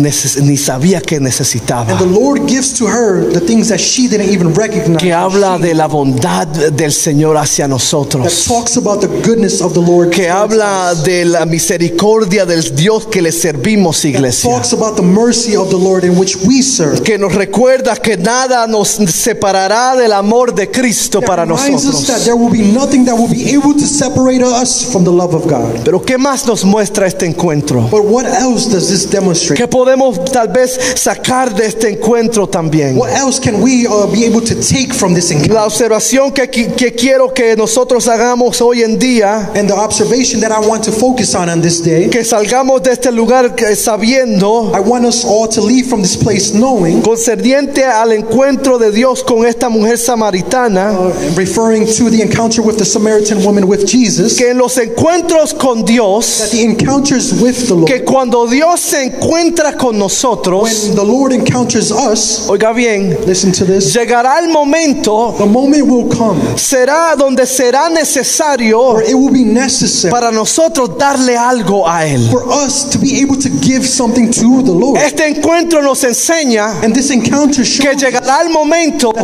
[0.56, 1.90] sabía que necesitaba.
[1.92, 4.98] And the Lord gives to her the things that she didn't even recognize.
[4.98, 8.44] Que habla de la bondad del Señor hacia that nosotros.
[8.46, 10.10] talks about the goodness of the Lord.
[10.10, 11.04] Que habla us.
[11.04, 14.50] de la misericordia del Dios que le servimos, That iglesia.
[14.50, 17.02] talks about the mercy of the Lord in which we serve.
[17.02, 18.98] Que nos recuerda que nada nos
[19.36, 22.06] separará del amor de Cristo para nosotros.
[22.24, 25.46] there will be nothing that will be able to separate us from the love of
[25.46, 25.84] God.
[25.84, 27.82] Pero ¿qué más nos muestra este encuentro?
[27.90, 29.56] But what else does this demonstrate?
[29.56, 32.96] ¿Qué podemos tal vez sacar de este encuentro también?
[32.96, 35.54] What else can we uh, be able to take from this encounter?
[35.54, 40.50] La observación que, que quiero que nosotros hagamos hoy en día, And the observation that
[40.50, 44.80] I want to focus on on this day, que salgamos de este lugar sabiendo I
[44.80, 49.44] want us all to leave from this place knowing concerniente al encuentro de Dios con
[49.44, 54.50] esta mujer samaritana uh, referring to the encounter with the Samaritan woman with Jesus, que
[54.50, 59.04] en los encuentros con that Dios, the encounters with the Lord, que cuando Dios se
[59.04, 64.48] encuentra con nosotros, when the Lord encounters us, oiga bien, listen to this, llegará el
[64.48, 70.30] momento, the moment will come será donde será necesario where it will be necessary para
[70.30, 72.30] nosotros darle algo a Él.
[72.30, 75.00] for us to be able to give something to the Lord.
[75.00, 79.15] Este encuentro nos enseña And this encounter que shows us llegará el momento that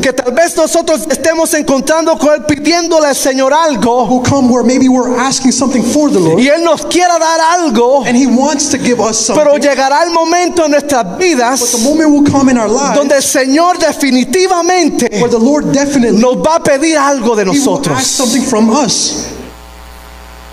[0.00, 4.04] que tal vez nosotros estemos encontrando con Él pidiéndole al Señor algo.
[4.08, 6.40] will come where maybe we're asking something for the Lord.
[6.40, 9.60] Y Él nos quiera dar algo, and He wants to give us pero something.
[9.68, 13.16] llegará el momento en nuestras But vidas the moment will come in our lives donde
[13.16, 17.98] el Señor definitivamente where the Lord definitely nos va a pedir algo de nosotros.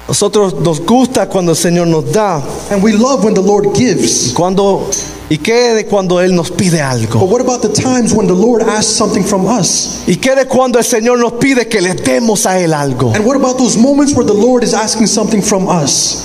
[0.10, 2.42] Nosotros nos gusta cuando el Señor nos da,
[2.72, 4.34] And we love when the Lord gives.
[4.34, 4.90] cuando
[5.30, 7.20] y qué de cuando Él nos pide But algo.
[7.28, 10.00] what about the times when the Lord asks something from us?
[10.08, 13.14] ¿Y qué de cuando el Señor nos pide que le demos a Él algo?
[13.14, 16.24] And what about those moments where the Lord is asking something from us?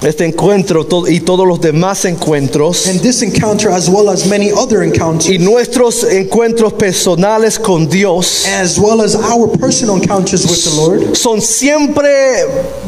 [0.00, 4.84] Este encuentro y todos los demás encuentros And this encounter, as well as many other
[4.84, 10.76] encounters, y nuestros encuentros personales con Dios as well as our personal encounters with the
[10.76, 12.08] Lord, son siempre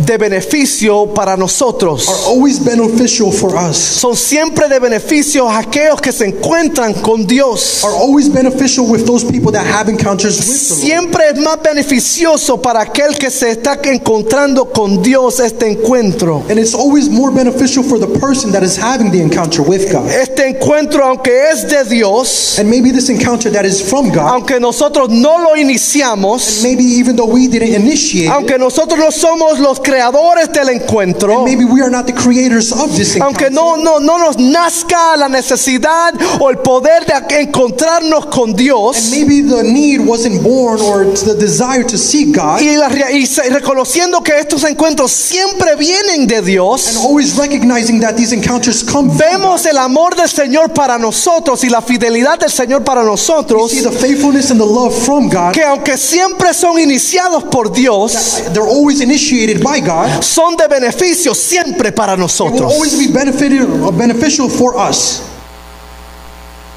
[0.06, 2.08] de beneficio para nosotros.
[2.08, 3.76] are always beneficial for us.
[3.76, 7.82] Son siempre de beneficio a aquellos que se encuentran con Dios.
[7.82, 10.84] Are always beneficial with those people that have encounters with the Lord.
[10.84, 16.44] Siempre es más beneficioso para aquel que se está encontrando con Dios este encuentro.
[16.48, 20.08] And it's always more beneficial for the person that is having the encounter with God.
[20.10, 24.60] Este encuentro, aunque es de Dios, And maybe this encounter that is from God, aunque
[24.60, 29.58] nosotros no lo iniciamos, maybe even though we didn't initiate it, aunque nosotros no somos
[29.58, 33.44] los creadores del encuentro, maybe we are not the creators of this encounter.
[33.44, 38.58] aunque no, no, no nos nazca la necesidad o el poder de encontrarnos con And
[38.58, 42.60] Dios, maybe the need wasn't born or the desire to seek God.
[42.60, 46.42] y, la y reconociendo que estos encuentros siempre vienen de
[46.90, 51.62] And Dios, always recognizing that these encounters come vemos el amor del Señor para nosotros
[51.64, 55.52] y la fidelidad del Señor para nosotros, See the faithfulness and the love from God.
[55.54, 60.22] que aunque siempre son iniciados por Dios, They're always initiated by God.
[60.22, 62.72] son de beneficio siempre para It will nosotros.
[62.72, 65.22] always be benefited, uh, beneficial for us.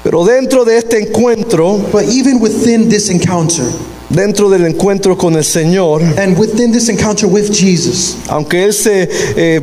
[0.02, 3.64] Pero dentro de este encuentro, But even within this encounter,
[4.10, 9.08] dentro del encuentro con el Señor, and within this encounter with Jesus, aunque Él se,
[9.36, 9.60] eh,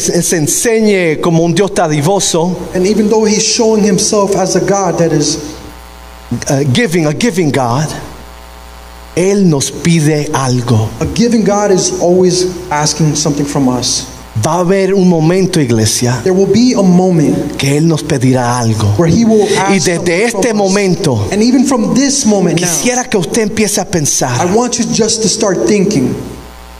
[0.00, 4.60] se, se enseñe como un Dios dadivoso, and even though He's showing Himself as a
[4.60, 5.54] God that is
[6.48, 7.86] uh, giving, a giving God,
[9.16, 10.88] Él nos pide algo.
[11.00, 14.06] a giving God, is always asking something from us.
[14.36, 18.58] Va a haber un momento, iglesia, There will be a moment que Él nos pedirá
[18.58, 18.96] algo.
[18.98, 20.54] where He will Y ask something desde from este us.
[20.56, 24.78] momento, and even from this moment now, quisiera que usted empiece a pensar, I want
[24.78, 26.14] you just to start thinking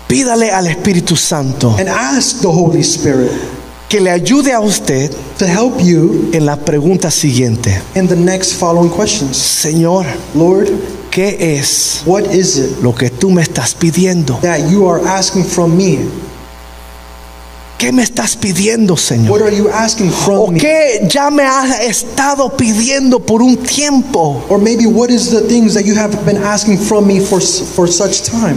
[0.09, 3.31] pídale al Espíritu Santo and ask the Holy Spirit
[3.89, 7.81] que le ayude a usted to help you en la pregunta siguiente.
[7.95, 9.37] in the next following questions.
[9.37, 10.69] Señor, Lord,
[11.11, 14.39] ¿qué es what is it lo que tú me estás pidiendo?
[14.43, 15.99] that you are asking from me?
[17.79, 19.43] ¿Qué me estás pidiendo, What Señor?
[19.43, 20.13] are you asking ¿O
[20.47, 20.61] from me?
[20.61, 24.43] qué ya me has estado pidiendo por un tiempo?
[24.49, 27.87] Or maybe what is the things that you have been asking from me for for
[27.87, 28.57] such time?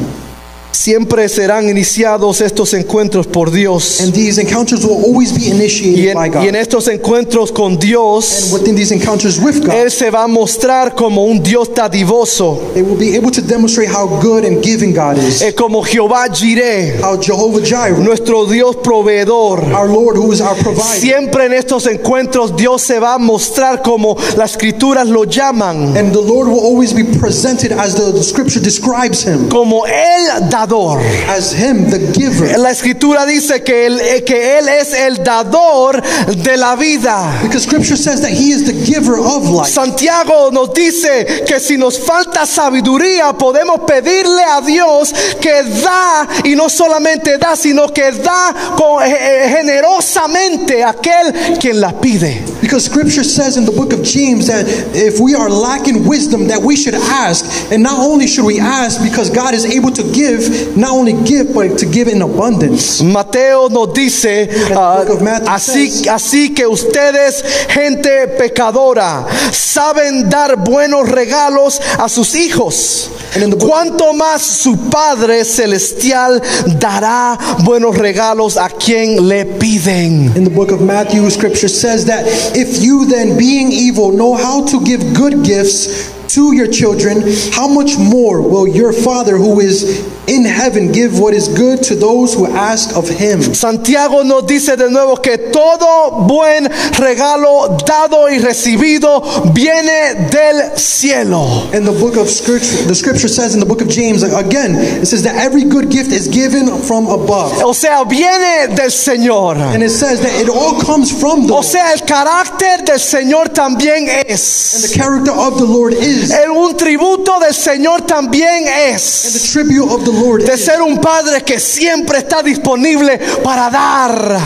[0.81, 3.99] Siempre serán iniciados estos encuentros por Dios.
[4.01, 6.61] And these encounters will always be Y initiated en, by y en God.
[6.61, 10.93] estos encuentros con And Dios, within these encounters with God, Él se va a mostrar
[10.95, 15.17] como un Dios dadivoso, they will be able to demonstrate how good and giving God
[15.17, 15.41] is.
[15.41, 19.63] eh, como Jehová Jireh, How Jehovah Jireh, nuestro Dios proveedor.
[19.73, 20.99] our Lord who is our provider.
[21.01, 26.11] Siempre en estos encuentros Dios se va a mostrar como las escrituras lo llaman, And
[26.13, 30.99] the Lord will always be presented as the, the scripture describes him, como el dador.
[31.27, 32.57] as him, the giver.
[32.57, 37.39] La escritura dice que él, eh, que él es el dador de la vida.
[37.43, 39.69] Because scripture says that he is the giver of life.
[39.69, 46.55] Santiago nos dice que si nos falta sabiduría podemos pedirle a Dios que da y
[46.55, 52.43] no solamente da, sino que da con- eh, eh, generosamente a aquel quien la pide.
[52.61, 56.61] Because scripture says in the book of James that if we are lacking wisdom, that
[56.61, 57.45] we should ask.
[57.71, 61.53] And not only should we ask because God is able to give, not only give,
[61.53, 63.01] but to give in abundance.
[63.01, 71.09] Mateo nos dice, ah, Matthew así, says- así que ustedes, gente pecadora, saben dar buenos
[71.09, 73.09] regalos a sus hijos.
[73.35, 76.41] And in the book- Cuanto más su Padre Celestial
[76.79, 80.35] dará buenos regalos a quien le piden.
[80.35, 84.63] In the book of Matthew, scripture says that If you then, being evil, know how
[84.65, 85.87] to give good gifts
[86.29, 89.83] to your children, how much more will your Father who is
[90.27, 93.41] in heaven give what is good to those who ask of him?
[93.41, 96.65] Santiago nos dice de nuevo que todo buen
[96.99, 99.21] regalo dado y recibido
[99.53, 101.69] viene del cielo.
[101.73, 105.05] In the book of scripture, the scripture says in the book of James, again, it
[105.05, 107.63] says that every good gift is given from above.
[107.63, 109.57] O sea, viene del Señor.
[109.57, 113.49] And it says that it all comes from the O sea, el carácter del Señor
[113.49, 114.73] también es.
[114.75, 116.31] And the character of the Lord is.
[116.31, 119.25] El- un tributo del Señor también es.
[119.25, 124.39] And the tribute of the De ser un padre que siempre está disponible para dar.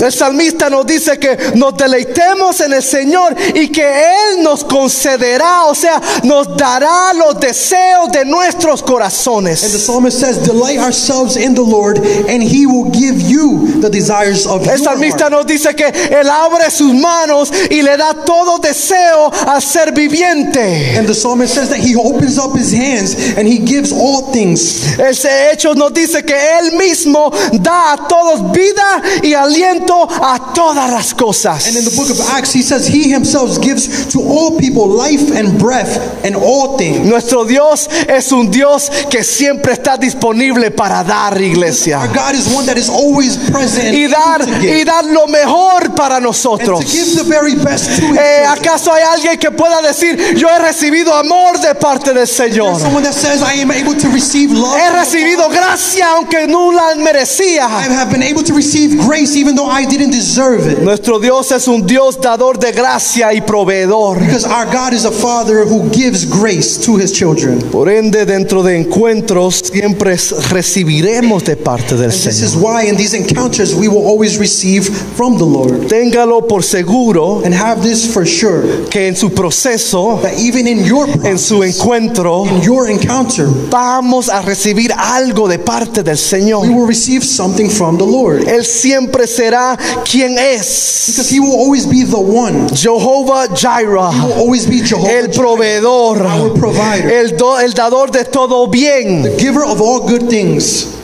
[0.00, 5.64] El salmista nos dice que nos deleitemos en el Señor y que Él nos concederá,
[5.64, 9.60] o sea, nos dará los deseos de nuestros And the corazones.
[9.60, 14.64] psalmist says, Delight ourselves in the Lord, and he will give you the desires of
[14.64, 19.30] your El salmista nos dice que Él abre sus manos y le da todo deseo
[19.46, 20.96] al ser viviente.
[20.96, 22.97] And the psalmist says that he opens up his hands
[23.36, 24.98] and he gives all things.
[24.98, 27.30] Ese hecho nos dice que Él mismo
[27.60, 31.66] da a todos vida y aliento a todas las cosas.
[31.66, 35.30] And in the book of Acts, he says he himself gives to all people life
[35.36, 37.06] and breath and all things.
[37.06, 41.98] Nuestro Dios es un Dios que siempre está disponible para dar, iglesia.
[42.00, 44.84] Our God is one that is always present and y dar, y give.
[44.84, 46.80] dar lo mejor para And nosotros.
[46.84, 48.44] to give the very best to Eh.
[48.46, 52.80] ¿Acaso hay alguien que pueda decir, yo he recibido amor de parte del Señor?
[52.88, 54.72] Someone that says, I am able to receive love.
[54.80, 59.68] He recibido gracia aunque no la I have been able to receive grace even though
[59.68, 60.78] I didn't deserve it.
[60.78, 64.18] Nuestro Dios es un Dios dador de gracia y proveedor.
[64.20, 67.60] Because our God is a Father who gives grace to his children.
[67.70, 70.16] Por ende, dentro de encuentros siempre
[70.50, 74.88] recibiremos de parte del And this is why in these encounters we will always receive
[75.14, 75.88] from the Lord.
[75.90, 80.86] Téngalo por seguro And have this for sure que en su proceso, that even in
[80.86, 86.62] your en su encuentro, in your encounter, vamos a recibir algo de parte del Señor.
[86.62, 88.46] we will receive something from the Lord.
[88.46, 91.06] Él siempre será quien es.
[91.08, 92.68] Because he will always be the one.
[92.68, 97.72] Jehová He will Jireh, always be Jehovah, el Jireh, proveedor, our provider, el, do- el
[97.72, 99.22] dador de todo bien.
[99.22, 100.94] the giver of all good things.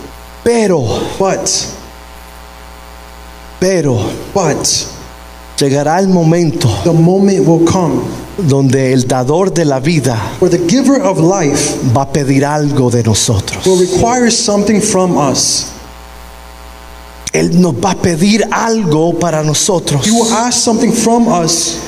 [0.44, 0.82] Pero,
[1.18, 1.48] But,
[3.60, 3.96] pero,
[4.34, 4.66] but,
[5.56, 8.02] llegará el momento the moment will come
[8.36, 13.02] donde el dador de la vida the giver of life va a pedir algo de
[13.02, 13.64] nosotros.
[13.66, 15.66] will require something from us.
[17.32, 21.78] Él nos va a pedir algo para nosotros He will ask something from us,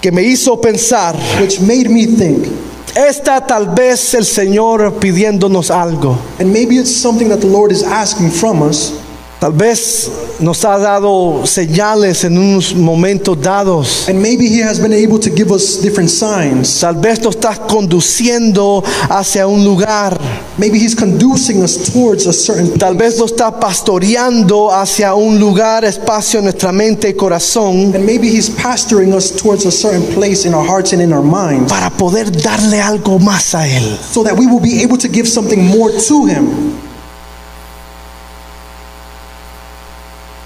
[0.00, 2.46] que me hizo pensar, which made me think.
[2.94, 6.18] esta tal vez el Señor pidiéndonos algo.
[6.38, 8.92] And maybe it's something that the Lord is asking from us.
[9.40, 14.06] Tal vez nos ha dado señales en unos momentos dados.
[14.06, 16.78] And maybe He has been able to give us different signs.
[16.80, 20.20] Tal vez nos estás conduciendo hacia un lugar.
[20.58, 23.12] Maybe He's conducing us towards a certain Tal place.
[23.12, 28.28] vez nos está pastoreando hacia un lugar, espacio en nuestra mente y corazón And maybe
[28.28, 31.88] He's pastoring us towards a certain place in our hearts and in our minds para
[31.88, 33.98] poder darle algo más a Él.
[34.12, 36.79] so that we will be able to give something more to Him.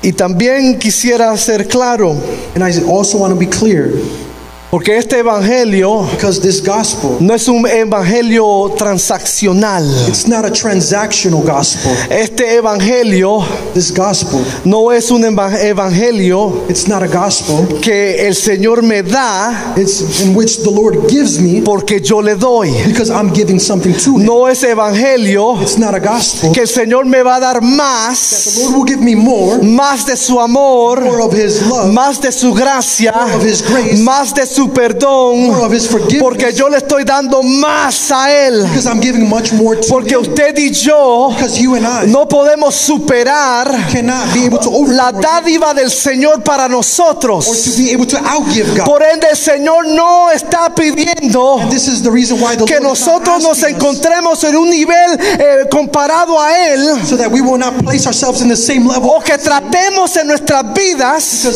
[0.04, 2.14] Y también quisiera ser claro,
[2.54, 3.90] And I also want to be clear
[4.74, 9.84] porque este evangelio because this gospel, no es un evangelio transaccional.
[10.08, 11.92] it's not a transactional gospel.
[12.10, 17.78] Este evangelio This gospel, no es un eva- evangelio it's not a gospel.
[17.80, 22.34] que el Señor me da It's in which the Lord gives me porque yo le
[22.34, 22.70] doy.
[22.84, 24.24] because I'm giving something to Him.
[24.24, 26.50] No es evangelio It's not a gospel.
[26.52, 30.04] que el Señor me va a dar The más, Lord will give me more, más
[30.04, 34.02] de su amor, more of His love, más de su gracia, More of His grace.
[34.02, 36.22] más de su perdón, His forgiveness.
[36.22, 38.66] porque yo le estoy dando más a Él.
[39.88, 41.30] Porque usted y yo
[42.06, 43.70] no podemos superar
[44.88, 47.46] la dádiva del Señor para nosotros.
[48.84, 51.60] Por ende, el Señor no está pidiendo
[52.66, 56.88] que nosotros nos encontremos en un nivel eh, comparado a Él
[59.02, 61.48] o que tratemos en nuestras vidas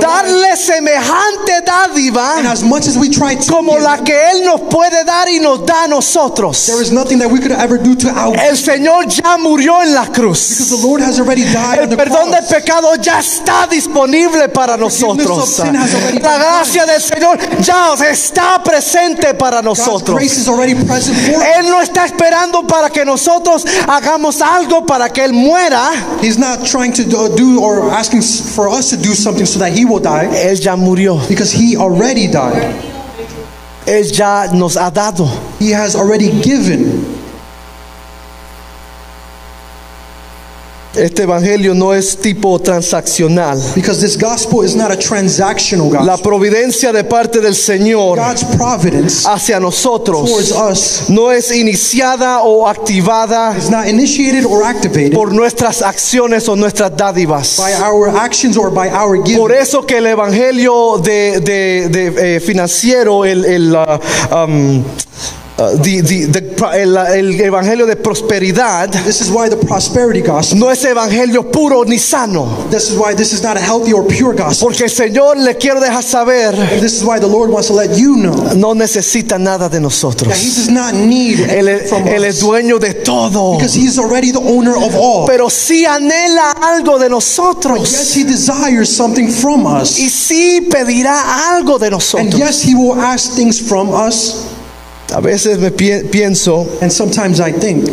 [0.00, 4.44] darle semejante dádiva And as much as we try to como give, la que Él
[4.44, 6.66] nos puede dar y nos da a nosotros.
[6.66, 9.94] there is nothing that we could ever do to out El Señor ya murió en
[9.94, 10.68] la because cruz.
[10.70, 12.48] the Lord has already died El the perdón cross.
[12.48, 15.58] pecado ya está disponible para nosotros.
[15.58, 20.20] La gracia del Señor ya está presente para nosotros.
[20.20, 25.90] Él no está esperando para que nosotros hagamos algo para que Él muera.
[26.22, 29.84] He's not trying to do- or asking for us to do something so that he
[29.84, 31.20] will die Él ya murió.
[31.28, 32.74] because he already died.
[33.86, 35.26] Él ya nos ha dado.
[35.58, 37.17] He has already given.
[40.98, 43.58] Este evangelio no es tipo transaccional.
[43.74, 46.22] Because this gospel is not a transactional La gospel.
[46.24, 52.66] providencia de parte del Señor God's providence hacia nosotros towards us no es iniciada o
[52.68, 57.56] activada is not initiated or activated por nuestras acciones o nuestras dádivas.
[57.58, 62.40] by our actions or by our Por eso que el evangelio de, de- de, eh,
[62.40, 64.00] financiero, el, el, ah,
[64.44, 64.82] um,
[65.58, 70.70] the- the- the- el- el evangelio de prosperidad, This is why the prosperity gospel, no
[70.70, 72.66] es evangelio puro ni sano.
[72.70, 74.68] this is why this is not a healthy or pure gospel.
[74.68, 77.74] Porque el Señor le quiero dejar saber, And this is why the Lord wants to
[77.74, 80.28] let you know no necesita nada de nosotros.
[80.28, 83.56] that he does not need Él, from él es us dueño de todo.
[83.56, 85.26] because he's already the owner of all.
[85.26, 88.14] Pero sí anhela algo de Yes, nosotros.
[88.14, 89.98] he desires something from us.
[89.98, 92.34] Y sí pedirá algo de And nosotros.
[92.38, 94.34] yes, he will ask things from us.
[95.14, 97.88] A veces me pi- pienso And sometimes I think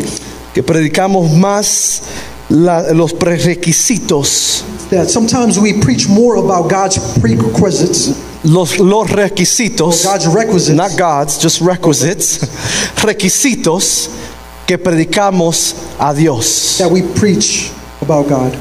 [0.54, 2.00] que predicamos más
[2.48, 8.14] la- los prerequisitos, that sometimes we preach more about God's prerequisites,
[8.44, 12.38] los, los requisitos, God's requisites, not God's, just requisites,
[13.02, 14.08] requisitos
[14.66, 16.76] que predicamos a Dios.
[16.78, 18.56] that we preach about God.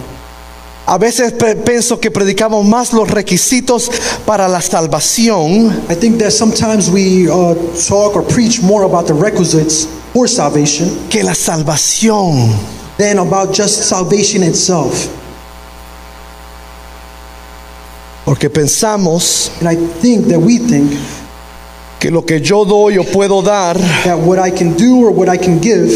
[0.87, 1.33] A veces
[1.65, 3.89] pienso que predicamos más los requisitos
[4.25, 7.55] para la salvación I think that sometimes we uh,
[7.87, 12.53] talk or preach more about the requisites for salvation que la salvación.
[12.97, 15.09] than about just salvation itself.
[18.23, 20.91] Porque pensamos And I think that we think
[21.99, 25.29] que lo que yo doy o puedo dar that what I can do or what
[25.29, 25.89] I can give,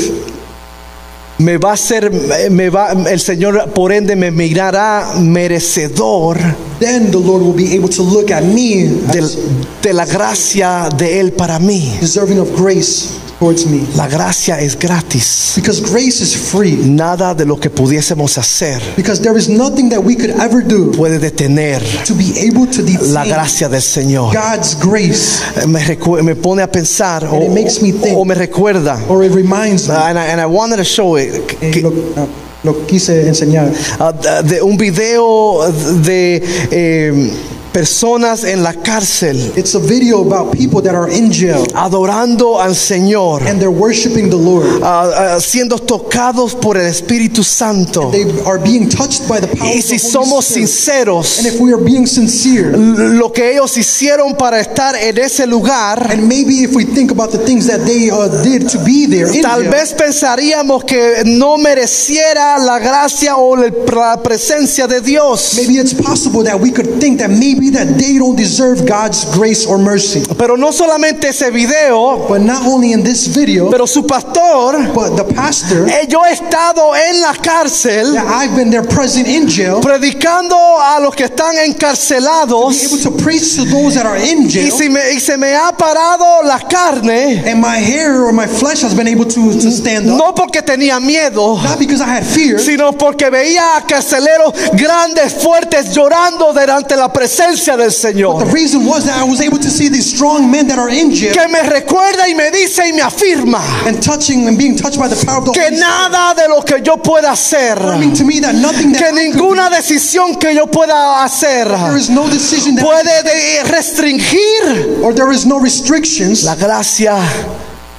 [1.40, 2.12] me va a ser,
[2.52, 6.38] me va, el Señor por ende me mirará merecedor
[6.80, 8.88] then the Lord will be able to look at me
[9.18, 9.38] as
[9.82, 11.98] de la gracia de Él para mí.
[12.02, 13.88] deserving of grace towards me.
[13.96, 15.54] La gracia es gratis.
[15.56, 16.76] Because grace is free.
[16.76, 20.92] Nada de lo que pudiésemos hacer Because there is nothing that we could ever do
[20.92, 24.34] puede detener to be able to la detain gracia del Señor.
[24.34, 25.40] God's grace.
[25.68, 28.18] Me, recu- me pone a pensar o, it makes me think.
[28.18, 29.00] o me recuerda.
[29.08, 29.96] Or it reminds me.
[29.96, 31.34] And I, and I wanted to show it.
[31.62, 32.28] eh, que- lo, ah,
[32.64, 33.72] lo quise enseñar.
[34.00, 34.12] ah,
[34.44, 35.72] de un video
[36.04, 37.32] de eh,
[37.72, 42.76] personas en la cárcel It's a video about people that are in jail adorando al
[42.76, 44.66] Señor, and they're worshiping the Lord.
[44.84, 48.10] ah, ah, siendo tocados por el Espíritu Santo.
[48.12, 50.68] They are being touched by the power Y of the si Holy somos Spirit.
[50.70, 55.46] sinceros, And if we are being sincere, lo que ellos hicieron para estar en ese
[55.48, 59.06] lugar, and maybe if we think about the things that they uh, did to be
[59.08, 65.54] there tal jail, vez pensaríamos que no mereciera la gracia o la presencia de Dios.
[65.58, 69.66] maybe it's possible that we could think that maybe that they don't deserve God's grace
[69.68, 70.24] or mercy.
[70.38, 75.16] Pero no solamente ese video, But not only in this video, pero su pastor, but
[75.18, 79.48] the pastor eh, yo he estado en la cárcel that I've been there present in
[79.48, 84.18] jail, predicando a los que están be able encarcelados to preach to those that are
[84.18, 88.24] in y, jail, si me- y se me ha parado la carne, and my hair
[88.24, 91.78] or my flesh has been able to, to stand up, no porque tenía miedo, not
[91.80, 97.49] because I had fear, sino porque veía a carceleros grandes, fuertes, llorando delante la presencia
[97.56, 98.52] del The Señor.
[98.54, 101.34] reason was that I was able to see these strong men that are in jail
[101.34, 105.08] Que me recuerda y me dice y me afirma and touching and being touched by
[105.08, 108.24] the power of the que Holy nada de lo que yo pueda hacer, Affirming to
[108.26, 112.28] me that nothing that que ninguna decisión que yo pueda hacer do, there is no
[112.30, 117.18] decision that puede de- restringir or there is no restrictions la gracia,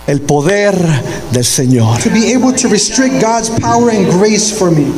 [0.07, 0.75] el poder
[1.33, 2.01] del Señor.
[2.03, 4.93] to be able to restrict God's power and grace for me.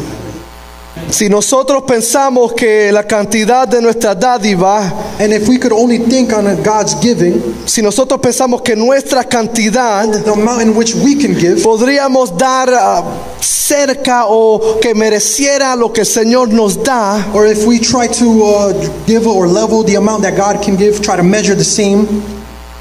[1.11, 6.33] Si nosotros pensamos que la cantidad de nuestra dádiva, And if we could only think
[6.33, 11.35] on God's giving, si nosotros pensamos que nuestra cantidad the amount in which we can
[11.35, 13.05] give, podríamos dar ah,
[13.41, 18.43] cerca o que mereciera lo que el Señor nos da, or if we try to
[18.43, 18.73] uh,
[19.07, 22.07] give or level the amount that God can give, try to measure the same,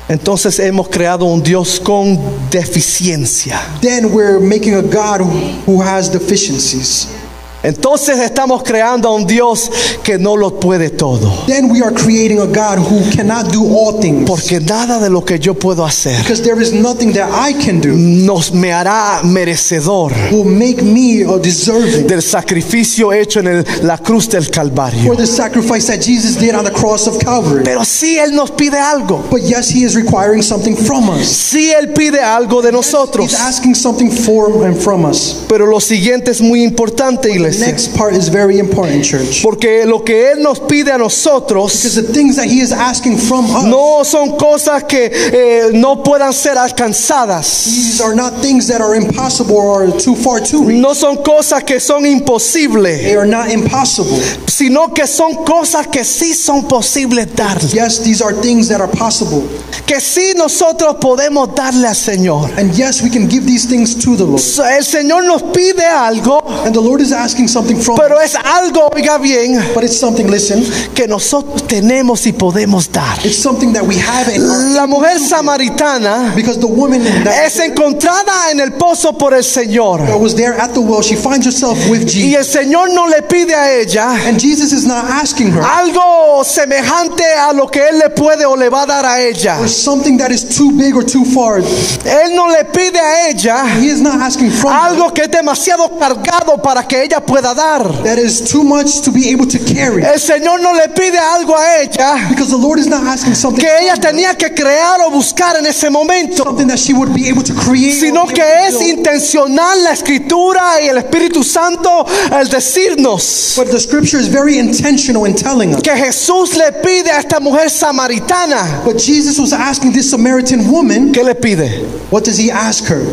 [0.09, 2.17] entonces hemos creado un Dios con
[2.49, 3.61] deficiencia.
[3.81, 5.29] then we're making a God who,
[5.65, 7.20] who has deficiencies.
[7.63, 9.69] Entonces estamos creando a un Dios
[10.03, 11.31] que no lo puede todo.
[11.47, 14.27] then we are creating a God who cannot do all things.
[14.27, 17.79] Porque nada de lo que yo puedo hacer Because there is nothing that I can
[17.79, 23.65] do nos me hará merecedor will make me uh, deserving del sacrificio hecho en el-
[23.83, 25.03] la cruz del Calvario.
[25.05, 27.63] for the sacrifice that Jesus did on the cross of Calvary.
[27.63, 29.23] Pero sí Él nos pide algo.
[29.29, 31.27] But yes, He is requiring something from us.
[31.27, 33.25] Sí Él pide algo de nosotros.
[33.31, 35.37] He's asking something for and from us.
[35.47, 37.71] Pero lo siguiente es muy importante, iglesia.
[37.71, 39.41] next part is very important, church.
[39.43, 43.17] Porque lo que Él nos pide a nosotros Because the things that He is asking
[43.17, 47.65] from us, no son cosas que eh, no puedan ser alcanzadas.
[47.65, 50.79] these are not things that are impossible or too far to reach.
[50.81, 54.19] No son cosas que son imposibles, They are not impossible.
[54.47, 57.57] sino que son cosas que sí son posibles dar.
[57.73, 59.43] Yes, these are things that are possible.
[59.85, 62.49] Que sí nosotros podemos darle al Señor.
[62.57, 64.41] And yes, we can give these things to the Lord.
[64.77, 68.89] El Señor nos pide algo, And the Lord is asking something from pero es algo,
[68.93, 70.63] oiga bien, But it's something, listen,
[70.93, 73.17] que nosotros tenemos y podemos dar.
[73.25, 78.51] it's something that we have in La mujer samaritana because the woman that, es encontrada
[78.51, 80.05] en el pozo por el Señor.
[80.07, 82.35] that was there at the well, she finds herself with Y Jesus.
[82.37, 87.23] el Señor no le pide a ella And Jesus is not asking her algo semejante
[87.23, 89.67] a lo que Él le puede o le va a dar a ella.
[89.67, 91.59] something that is too big or too far.
[91.59, 95.31] Él no le pide a ella He is not asking from her algo que es
[95.31, 98.03] demasiado cargado para que ella pueda dar.
[98.03, 100.03] that is too much to be able to carry.
[100.03, 103.61] El Señor no le pide algo a ella Because the Lord is not asking something,
[103.63, 107.29] que ella tenía que crear o buscar en ese momento, something that she would be
[107.29, 107.93] able to create.
[107.93, 108.97] or sino be que able to es build.
[108.99, 115.25] intencional la escritura y el Espíritu Santo al decirnos But the scripture is very intentional
[115.25, 115.81] in telling us.
[115.81, 118.81] que Jesús le pide a esta mujer samaritana.
[118.83, 121.85] But Jesus was asking this Samaritan woman, ¿Qué le pide?
[122.09, 123.03] what does he ask her?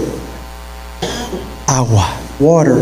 [1.69, 2.09] Agua.
[2.41, 2.77] Water,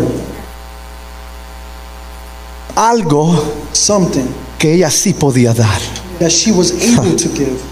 [2.77, 3.35] Algo
[3.73, 4.27] something
[4.59, 5.81] que ella sí podía dar.
[6.19, 7.63] that she was able to give.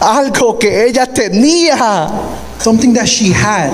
[0.00, 2.10] Algo que ella tenía.
[2.60, 3.72] Something that she had.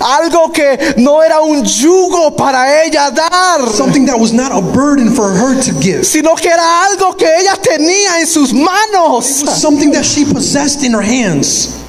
[0.00, 3.68] Algo que no era un yugo para ella dar.
[3.68, 6.04] Something that was not a burden for her to give.
[6.06, 9.26] Sino que era algo que ella tenía en sus manos.
[9.60, 11.81] Something that she possessed in her hands.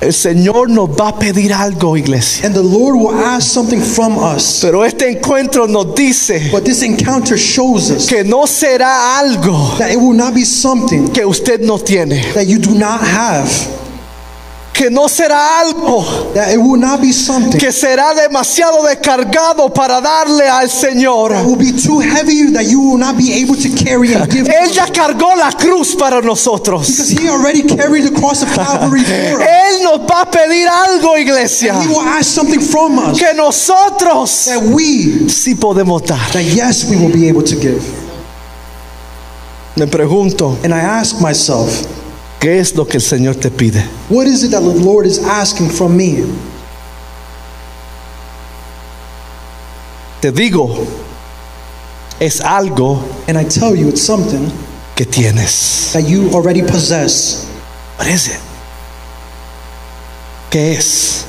[0.00, 2.46] El Señor nos va a pedir algo, iglesia.
[2.46, 4.60] And the Lord will ask something from us.
[4.62, 9.90] Pero este encuentro nos dice But this encounter shows us que no será algo that
[9.90, 12.32] it will not be something que usted no tiene.
[12.34, 13.50] that you do not have.
[14.78, 16.04] Que no será algo
[16.34, 21.32] That it will not be something que será demasiado descargado para darle al Señor.
[21.32, 24.46] that will be too heavy that you will not be able to carry and give.
[24.48, 26.86] Él ya cargó la cruz para nosotros.
[26.86, 29.02] Because he already carried the cross of Calvary
[29.32, 29.48] for us.
[29.48, 34.44] Él nos va a pedir algo, iglesia, He will ask something from us que nosotros
[34.46, 36.30] that we, sí podemos dar.
[36.32, 37.82] that yes, we will be able to give.
[39.76, 41.86] Me pregunto, And I ask myself,
[42.40, 43.84] ¿qué es lo que el Señor te pide?
[44.08, 46.24] what is it that the Lord is asking from me?
[50.20, 50.84] Te digo,
[52.18, 54.50] es algo And I tell you, it's something
[54.96, 55.92] que tienes.
[55.92, 57.46] that you already possess.
[57.98, 58.40] What is it?
[60.50, 61.24] ¿Qué es?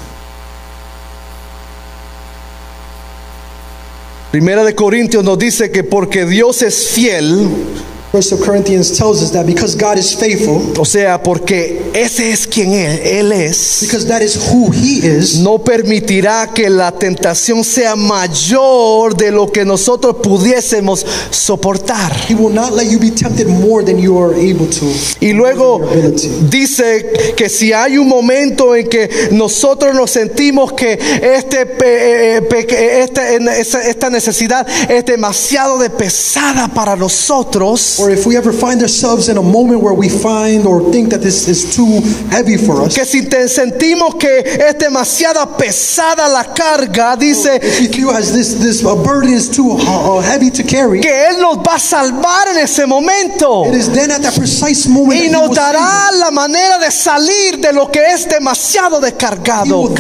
[4.31, 7.49] Primera de Corintios nos dice que porque Dios es fiel,
[8.11, 12.47] First of Corinthians tells us that because God is faithful, o sea, porque ese es
[12.47, 17.63] quien él, él es, because that is who He is, no permitirá que la tentación
[17.63, 22.11] sea mayor de lo que nosotros pudiésemos soportar.
[22.27, 24.87] He will not let you be tempted more than you are able to.
[25.19, 25.79] Y luego
[26.49, 33.01] dice que si hay un momento en que nosotros nos sentimos que este, eh, que
[33.03, 39.29] esta, esta necesidad es demasiado de pesada para nosotros, Or if we ever find ourselves
[39.29, 42.95] in a moment where we find or think that this is too heavy for us,
[42.95, 48.33] que si te sentimos que es demasiada pesada la carga, dice if you feel as
[48.33, 51.79] this this burden is too uh, uh, heavy to carry, que Él nos va a
[51.79, 53.65] salvar en ese momento.
[53.65, 55.98] it is then at that precise moment Y that he nos dará
[56.29, 59.89] la manera de salir de lo que es demasiado descargado.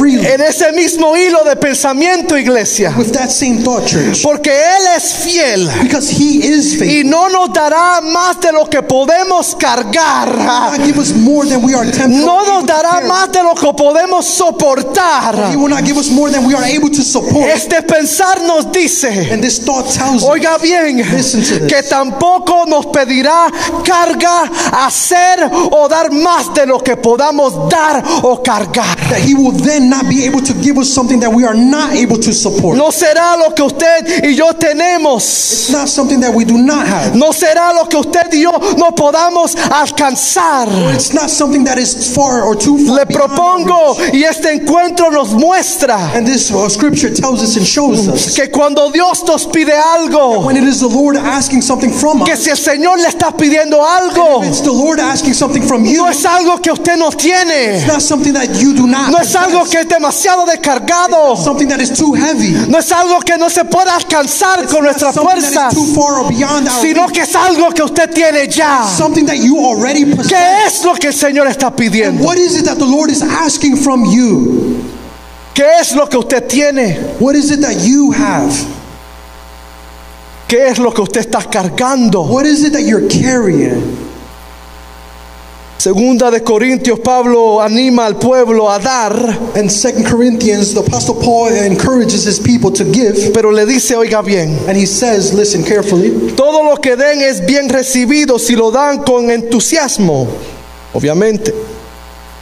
[0.00, 2.94] En ese mismo hilo de pensamiento, iglesia.
[2.96, 5.68] With that same thought, church, Porque Él es fiel.
[5.82, 10.80] Because He is Y no nos dará más de lo que podemos cargar.
[10.84, 11.84] Give us more than we are.
[12.08, 15.50] No nos dará más de lo que podemos soportar.
[15.52, 17.50] He will not give us more than we are able to support.
[17.50, 21.36] Este pensar nos dice, And this thought tells oiga bien, to this.
[21.68, 23.09] que tampoco nos pedirá
[23.84, 24.50] carga
[24.86, 28.96] hacer o dar más de lo que podamos dar o cargar.
[29.10, 31.92] that He will then not be able to give us something that we are not
[31.92, 32.76] able to support.
[32.76, 35.22] No será lo que usted y yo tenemos.
[35.22, 37.16] It's not something that we do not have.
[37.16, 40.68] No será lo que usted y yo no podamos alcanzar.
[40.94, 42.96] It's not something that is far or too far.
[42.96, 48.08] Le propongo y este encuentro nos muestra And this uh, scripture tells us and shows
[48.08, 52.24] us que cuando Dios nos pide algo, when it is the Lord asking something from
[52.24, 55.84] que us, si el Señor le está pidiendo algo, it's the Lord asking something from
[55.84, 55.98] you.
[55.98, 57.78] no es algo que usted no tiene.
[57.78, 59.10] It's not something that you do not.
[59.10, 61.36] No es algo que es demasiado descargado.
[61.36, 62.52] something that is too heavy.
[62.68, 66.28] No es algo que no se pueda alcanzar con nuestras fuerzas, is too far or
[66.28, 68.86] beyond our sino que es algo que usted tiene ya.
[68.86, 70.28] something that you already possess.
[70.32, 72.24] ¿Qué es lo que el Señor está pidiendo?
[72.24, 74.84] What is it that the Lord is asking from you?
[75.54, 76.98] ¿Qué es lo que usted tiene?
[77.18, 78.79] What is it that you have?
[80.50, 82.22] ¿Qué es lo que usted está cargando?
[82.22, 83.96] What is it that you're carrying?
[85.78, 91.48] Segunda de Corintios, Pablo anima al pueblo a dar, In Second Corinthians, the Apostle Paul
[91.54, 96.34] encourages his people to give, pero le dice, oiga bien, and he says, listen carefully,
[96.36, 100.26] todo lo que den es bien recibido si lo dan con entusiasmo,
[100.92, 101.54] obviamente.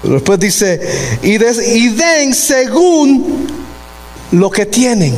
[0.02, 0.80] Pero después dice,
[1.22, 3.46] y, des- y den según
[4.32, 5.14] lo que tienen,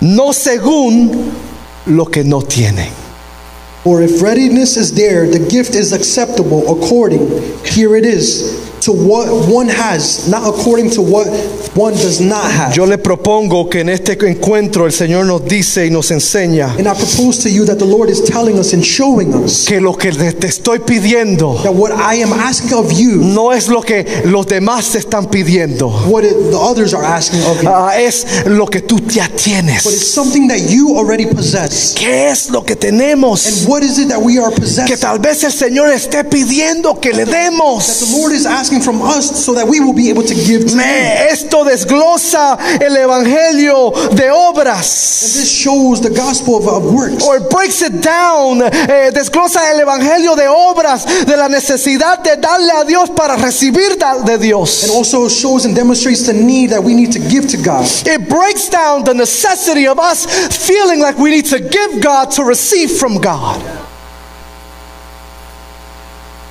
[0.00, 1.49] no según
[1.86, 2.40] lo que no.
[3.82, 7.28] For if readiness is there, the gift is acceptable according,
[7.64, 11.26] here it is, to what one has, not according to what
[11.76, 12.74] one does not have.
[12.74, 16.86] Yo le propongo que en este encuentro el Señor nos dice y nos enseña And
[16.88, 19.94] I propose to you that the Lord is telling us and showing us que lo
[19.94, 24.04] que te estoy pidiendo that what I am asking of you, no es lo que
[24.24, 28.26] los demás te están pidiendo, what it, the others are asking of you, Ah, es
[28.46, 29.86] lo que tú ya but tienes.
[29.86, 31.94] it's something that you already possess.
[31.94, 33.46] ¿Qué es lo que tenemos?
[33.46, 34.50] And what is it that we are
[34.86, 38.12] Que tal vez el Señor esté pidiendo que le That the demos.
[38.12, 40.76] Lord is asking from us so that we will be able to give to.
[40.76, 47.26] Me, esto desglosa el evangelio de And this shows the gospel of, of works.
[47.26, 52.36] Or it breaks it down, eh, desglosa el evangelio de obras, de la necesidad de
[52.36, 54.88] darle a Dios para recibir de Dios.
[54.90, 57.86] also shows and demonstrates the need that we need to give to God.
[58.06, 60.26] It breaks down the necessity of us
[60.66, 63.89] feeling like we need to give God to receive from God.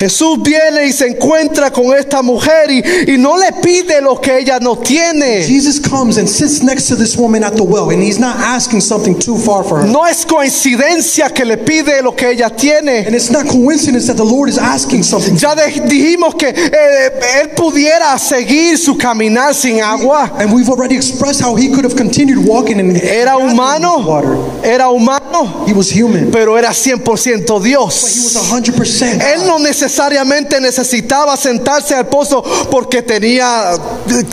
[0.00, 4.38] Jesús viene y se encuentra con esta mujer y, y no le pide lo que
[4.38, 5.42] ella no tiene.
[5.46, 8.80] Jesus comes and sits next to this woman at the well, and he's not asking
[8.80, 9.86] something too far for her.
[9.86, 13.04] No es coincidencia que le pide lo que ella tiene.
[13.06, 15.36] And it's not coincidence that the Lord is asking something.
[15.36, 20.30] Ya de- dijimos que eh, él pudiera seguir su caminar sin agua.
[20.38, 24.36] And we've already expressed how he could have continued walking in Era humano, water.
[24.64, 28.50] era humano, He was human, pero era 100% but he was Dios.
[28.50, 29.20] 100%.
[29.34, 29.58] Él no
[29.90, 33.72] necesariamente necesitaba sentarse al pozo porque tenía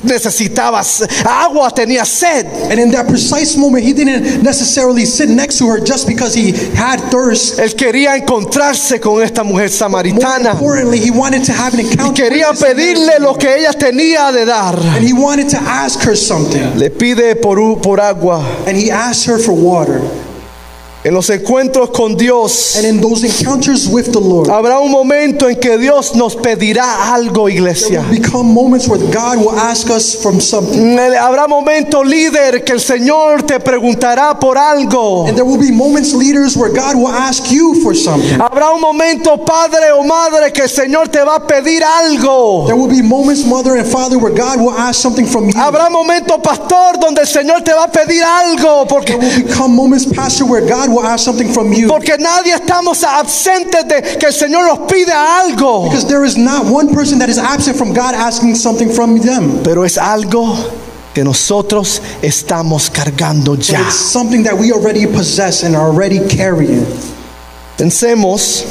[0.04, 0.84] necesitaba
[1.26, 2.46] agua, tenía sed.
[2.70, 6.52] And in that precise moment, he didn't necessarily sit next to her just because he
[6.76, 7.60] had thirst.
[7.60, 12.14] Él quería encontrarse con esta mujer More samaritana importantly, he wanted to have an y
[12.14, 14.76] quería pedirle lo que ella tenía de dar.
[14.76, 16.78] And he wanted to ask her something.
[16.78, 18.46] Le pide por agua.
[18.68, 20.02] And he asked her for water.
[21.04, 25.48] En los encuentros con Dios And in those encounters with the Lord, habrá un momento
[25.48, 28.04] en que Dios nos pedirá algo, iglesia.
[28.10, 30.96] become moments where God will ask us from something.
[30.98, 35.28] Mm, Habrá momento líder que el Señor te preguntará por algo.
[35.28, 38.40] And there will be moments, leaders, where God will ask you for something.
[38.42, 42.66] Habrá un momento padre o madre que el Señor te va a pedir algo.
[42.66, 45.54] There will be moments, mother and father, where God will ask something from you.
[45.56, 49.74] Habrá momento pastor donde el Señor te va a pedir algo porque There will become
[49.76, 51.88] moments, pastor, where God will ask something from you.
[51.88, 55.86] porque nadie estamos absentes de que el Señor nos pide algo.
[55.90, 59.64] Because there is not one person that is absent from God asking something from them.
[59.64, 60.56] Pero es algo
[61.14, 63.82] que nosotros estamos cargando But ya.
[63.82, 66.86] it's something that we already possess and are already carrying.
[67.78, 68.66] Pensemos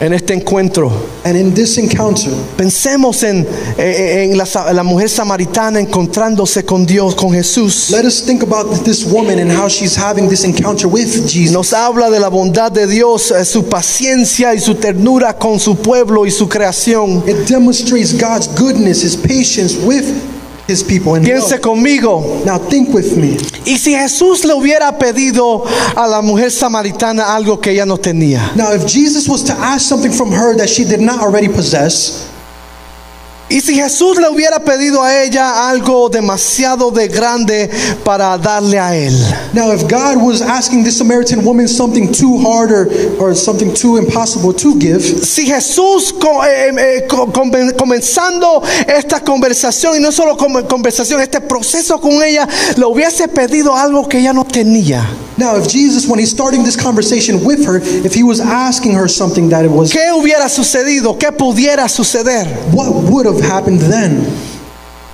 [0.00, 0.90] en este encuentro.
[1.24, 3.46] And in this encounter, Pensemos en,
[3.76, 7.90] eh, en la, la mujer samaritana encontrándose con Dios, con Jesús.
[7.90, 11.52] let us think about this woman and how she's having this encounter with Jesus.
[11.52, 15.76] Nos habla de la bondad de Dios, eh, su paciencia y su ternura con su
[15.76, 17.24] pueblo y su creación.
[17.26, 20.37] It demonstrates God's goodness, His patience with
[20.68, 22.44] his people in Piense conmigo.
[22.44, 23.38] Now think with me.
[23.66, 25.64] Y si Jesús le hubiera pedido
[25.96, 28.54] a la mujer samaritana algo que ella no tenía.
[28.54, 32.28] Now, if Jesus was to ask something from her that she did not already possess,
[33.50, 37.70] Y si Jesús le hubiera pedido a ella algo demasiado de grande
[38.04, 39.14] para darle a él.
[39.54, 42.88] now if God was asking this Samaritan woman something too hard or,
[43.18, 46.14] or something too impossible to give, Si Jesús
[46.46, 52.46] eh, eh, conven- comenzando esta conversación y no solo conversación, este proceso con ella,
[52.76, 55.06] le hubiese pedido algo que ella no tenía.
[55.38, 59.08] now if Jesus, when he's starting this conversation with her, if he was asking her
[59.08, 61.16] something that it was, ¿Qué hubiera sucedido?
[61.18, 62.46] ¿Qué pudiera suceder?
[62.74, 64.26] what would have happened then?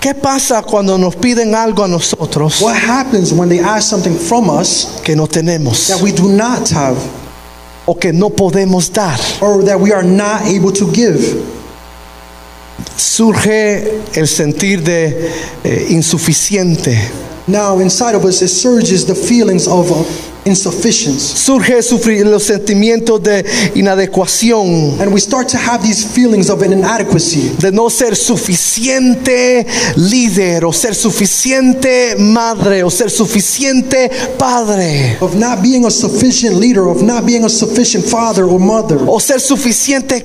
[0.01, 4.51] ¿Qué pasa cuando nos piden algo a nosotros What happens when they ask something from
[4.51, 6.99] us que no tenemos that we do not have
[7.87, 9.18] o que no podemos dar?
[9.41, 11.43] or that we are not able to give?
[12.97, 15.31] Surge el sentir de
[15.64, 16.99] eh, insuficiente.
[17.47, 20.03] Now, inside of us, it surges the feelings of uh,
[20.47, 21.37] insufficiency.
[21.37, 26.73] Surge sufrir los sentimientos de inadecuación, And we start to have these feelings of an
[26.73, 29.67] inadequacy, de no ser suficiente
[29.97, 36.89] líder o ser suficiente madre o ser suficiente padre of not being a sufficient leader,
[36.89, 40.25] of not being a sufficient father or mother, o ser suficiente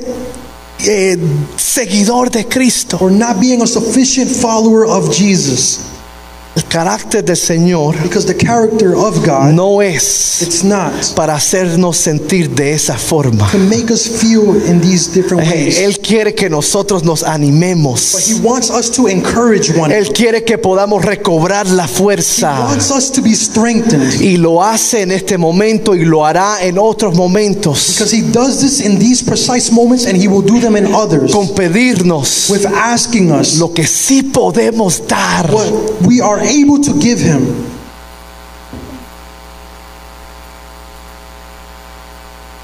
[0.85, 1.17] eh,
[1.57, 2.97] seguidor de Cristo.
[3.01, 5.88] or not being a sufficient follower of Jesus.
[6.59, 11.95] El carácter del Señor Because the character of God, no es it's not para hacernos
[11.95, 13.49] sentir de esa forma.
[13.51, 15.77] to make us feel in these different ways.
[15.79, 18.27] Él quiere que nosotros nos But animemos.
[18.27, 20.13] He wants us to encourage one Él another.
[20.13, 22.59] quiere que podamos recobrar la He fuerza.
[22.65, 24.19] wants us to be strengthened.
[24.21, 27.95] Y lo hace en este momento y lo hará en otros momentos.
[27.97, 31.31] Because He does this in these precise moments and He will do them in others.
[31.31, 35.49] Con pedirnos With asking us lo que sí podemos dar.
[35.53, 35.69] what
[36.05, 37.45] we are able to give Him.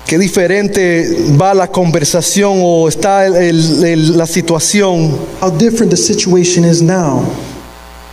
[0.07, 5.97] Qué diferente va la conversación o está el- el- el- la situación How different the
[5.97, 7.23] situation is now.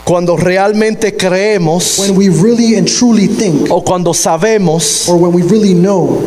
[0.03, 5.43] cuando realmente creemos When we really and truly think, o cuando sabemos or when we
[5.43, 6.17] really know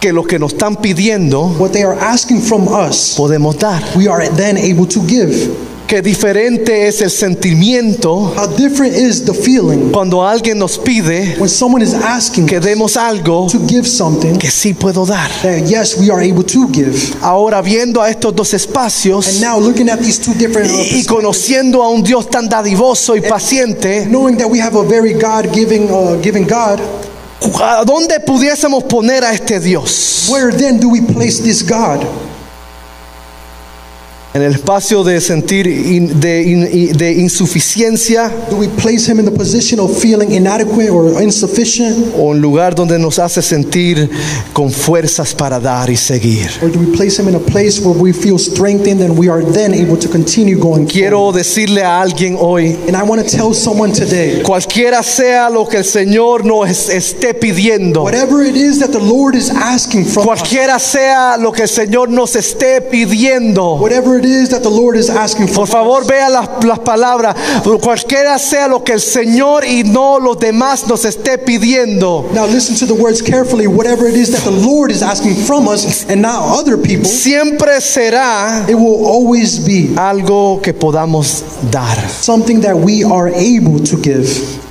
[0.00, 3.84] que lo que nos están pidiendo what they are asking from us, podemos dar.
[3.94, 5.32] we are then able to give.
[5.86, 11.48] Qué diferente es el sentimiento How different is the feeling cuando alguien nos pide when
[11.48, 15.30] someone is asking que demos algo to give something que sí puedo dar.
[15.42, 16.96] that yes, we are able to give.
[17.20, 21.82] Ahora viendo a estos dos And espacios now looking at these two different y, conociendo
[21.82, 26.18] a un Dios tan dadivoso y paciente, knowing that we have a very God-giving, uh,
[26.22, 26.80] giving God,
[27.60, 30.28] ¿a dónde pudiésemos poner a este Dios?
[30.30, 32.06] where then do we place this God?
[34.34, 39.24] En el espacio de sentir in- de, in- de insuficiencia Do we place him in
[39.26, 42.12] the position of feeling inadequate or insufficient?
[42.18, 44.10] o un lugar donde nos hace sentir
[44.52, 46.50] con fuerzas para dar y seguir.
[46.62, 49.40] Or do we place him in a place where we feel strengthened and we are
[49.52, 52.76] then able to continue going Quiero decirle a alguien hoy?
[52.88, 57.34] And I want to tell someone today, cualquiera sea lo que el Señor nos esté
[57.34, 61.62] pidiendo, whatever it is that the Lord is asking from us, cualquiera sea lo que
[61.62, 65.66] el Señor nos esté pidiendo, whatever it is that the Lord is asking from Por
[65.66, 67.36] favor, vea las, las palabras.
[67.82, 72.30] Cualquiera sea lo que el Señor y no los demás nos esté pidiendo.
[72.32, 75.68] now listen to the words carefully, whatever it is that the Lord is asking from
[75.68, 81.96] us and not other people, Siempre será it will always be algo que podamos dar.
[82.08, 84.63] something that we are able to give.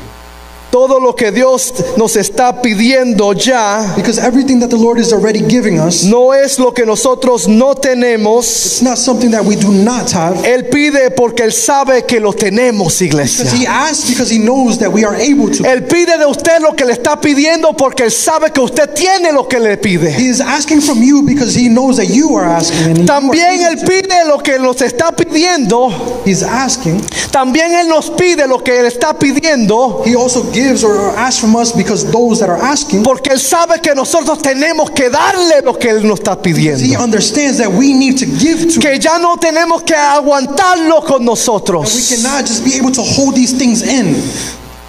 [0.73, 5.41] Todo lo que Dios nos está pidiendo ya Because everything that the Lord is already
[5.47, 8.39] giving us, no es lo que nosotros no tenemos.
[8.47, 10.35] it's not something that we do not have.
[10.43, 13.43] Él pide porque Él sabe que lo tenemos, iglesia.
[13.45, 15.63] Because he asks because he knows that we are able to.
[15.63, 19.31] Él pide de usted lo que le está pidiendo porque Él sabe que usted tiene
[19.31, 20.09] lo que le pide.
[20.11, 22.87] He is asking from you because he knows that you are asking.
[22.87, 23.85] And you are También able Él to.
[23.85, 25.91] pide lo que nos está pidiendo.
[26.25, 26.99] He's asking.
[27.31, 30.01] También Él nos pide lo que Él está pidiendo.
[30.03, 33.39] He also gives or, or asks from us because those that are asking, Porque Él
[33.39, 36.83] sabe que nosotros tenemos que darle lo que Él nos está pidiendo.
[36.83, 38.79] he understands that we need to give to.
[38.79, 41.93] Que ya no tenemos que aguantarlo con nosotros.
[41.93, 44.15] We cannot just be able to hold these things in.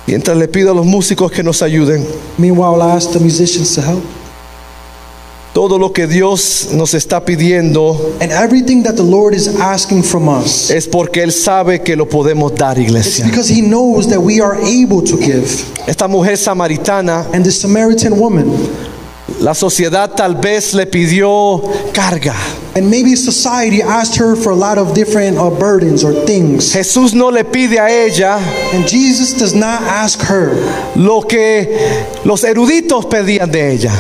[0.06, 2.06] Mientras le pido a los músicos que nos ayuden.
[2.38, 4.04] Meanwhile, I ask the musicians to help.
[5.54, 10.28] Todo lo que Dios nos está pidiendo And everything that the Lord is asking from
[10.28, 13.24] us, es porque Él sabe que lo podemos dar, it's iglesia.
[13.24, 15.46] because he knows that we are able to give.
[15.86, 18.50] Esta mujer samaritana, And the Samaritan woman,
[19.38, 22.34] la sociedad tal vez le pidió carga.
[22.74, 26.72] And maybe society asked her for a lot of different uh, burdens or things.
[26.74, 28.40] Jesús no le pide a ella
[28.72, 30.50] And Jesus does not ask her
[30.96, 31.78] lo que
[32.24, 33.92] los eruditos pedían de ella.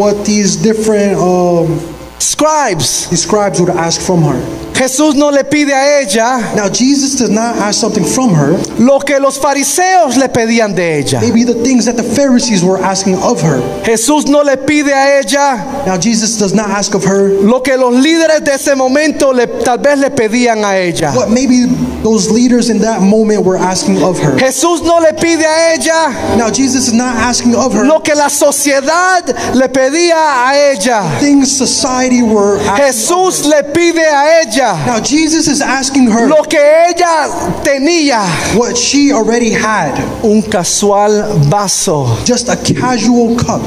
[0.00, 1.78] What these different um,
[2.18, 3.10] Scribes.
[3.10, 4.69] these scribes would ask from her.
[4.80, 8.98] Jesús no le pide a ella Now, Jesus does not ask something from her, lo
[8.98, 11.20] que los fariseos le pedían de ella.
[11.20, 13.60] maybe the things that the Pharisees were asking of her.
[13.84, 17.76] Jesús no le pide a ella Now, Jesus does not ask of her lo que
[17.76, 21.12] los líderes de ese momento le, tal vez le pedían a ella.
[21.14, 21.66] what maybe
[22.02, 24.38] those leaders in that moment were asking of her.
[24.38, 28.14] Jesús no le pide a ella Now, Jesus is not asking of her lo que
[28.14, 31.20] la sociedad le pedía a ella.
[31.20, 32.86] things society were asking.
[32.86, 37.28] Jesús le pide a ella Now, Jesus is asking her lo que ella
[37.62, 38.22] tenía.
[38.56, 39.92] what she already had
[40.22, 43.62] Un casual vaso just a casual cup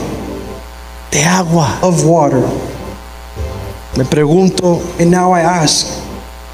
[1.12, 1.80] de agua.
[1.82, 2.42] of water.
[3.98, 5.86] Me pregunto, And now I ask,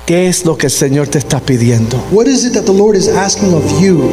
[0.05, 1.97] ¿qué es lo que el Señor te está pidiendo?
[2.11, 4.11] what is it that the Lord is asking of you?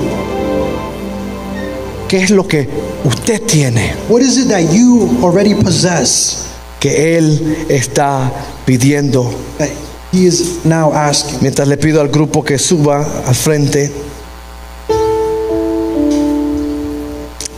[2.08, 2.68] ¿Qué es lo que
[3.04, 6.46] usted tiene What is it that you already possess
[6.78, 8.30] que Él está
[8.64, 9.28] pidiendo?
[10.12, 11.40] He is now asking?
[11.40, 13.90] Mientras le pido al grupo que suba al frente.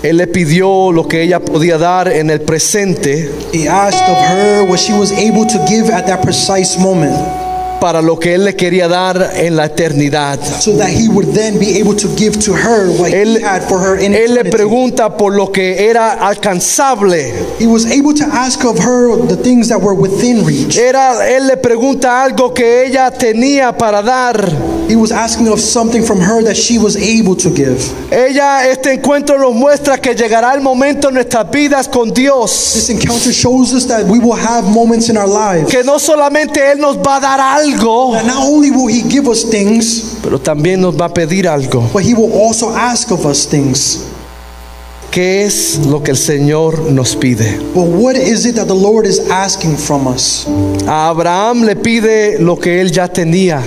[0.03, 4.64] Él le pidió lo que ella podía dar en el presente He asked of her
[4.68, 7.47] what she was able to give at that precise moment
[7.81, 10.39] para lo que Él le quería dar en la eternidad.
[10.61, 13.62] so that He would then be able to give to her what Él, He had
[13.62, 17.33] for her in él le pregunta por lo que era alcanzable.
[17.59, 20.76] He was able to ask of her the things that were within reach.
[20.76, 24.78] Era, él le pregunta algo que ella tenía para dar.
[24.89, 27.78] He was asking of something from her that she was able to give.
[28.11, 32.72] Ella, este encuentro nos muestra que llegará el momento en nuestras vidas con Dios.
[32.74, 36.59] This encounter shows us that we will have moments in our lives Que no solamente
[36.72, 40.39] Él nos va a dar algo, that not only will He give us things, pero
[40.41, 41.91] también nos va a pedir algo.
[41.93, 44.05] but He will also ask of us things.
[45.11, 47.59] ¿Qué es lo que el Señor nos pide?
[47.74, 50.47] But what is it that the Lord is asking from us?
[50.86, 53.62] A Abraham le pide lo que él ya tenía,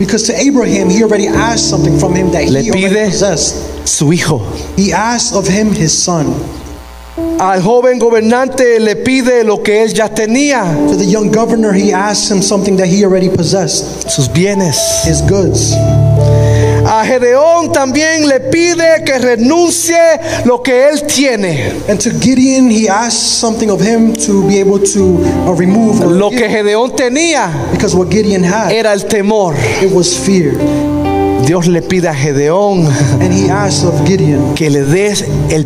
[0.00, 3.86] Because to Abraham, he already asked something from him that Le he already possessed.
[3.86, 4.38] su hijo.
[4.74, 6.26] He asked of him his son.
[7.38, 11.92] Al joven gobernante le pide lo que él ya tenía, To the young governor, he
[11.92, 15.04] asked him something that he already possessed sus bienes.
[15.04, 15.74] his goods.
[16.92, 19.94] A Gedeón también le pide que renuncie
[20.44, 21.72] lo que él tiene.
[21.88, 26.30] And to Gideon, he asked something of him to be able to uh, remove Lo
[26.30, 29.54] que Gedeón tenía because what Gideon had, era el temor.
[29.80, 30.54] it was fear.
[31.46, 32.86] Dios le pide a Gedeón
[33.20, 35.22] And he asked of Gideon que le des
[35.52, 35.64] el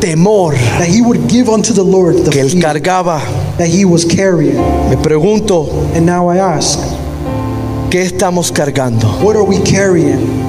[0.00, 3.20] temor that he would give unto the Lord the que él fear cargaba.
[3.56, 4.56] that he was carrying.
[4.90, 6.78] Me pregunto, And now I ask,
[7.90, 9.08] ¿qué estamos cargando?
[9.22, 10.46] what are we carrying?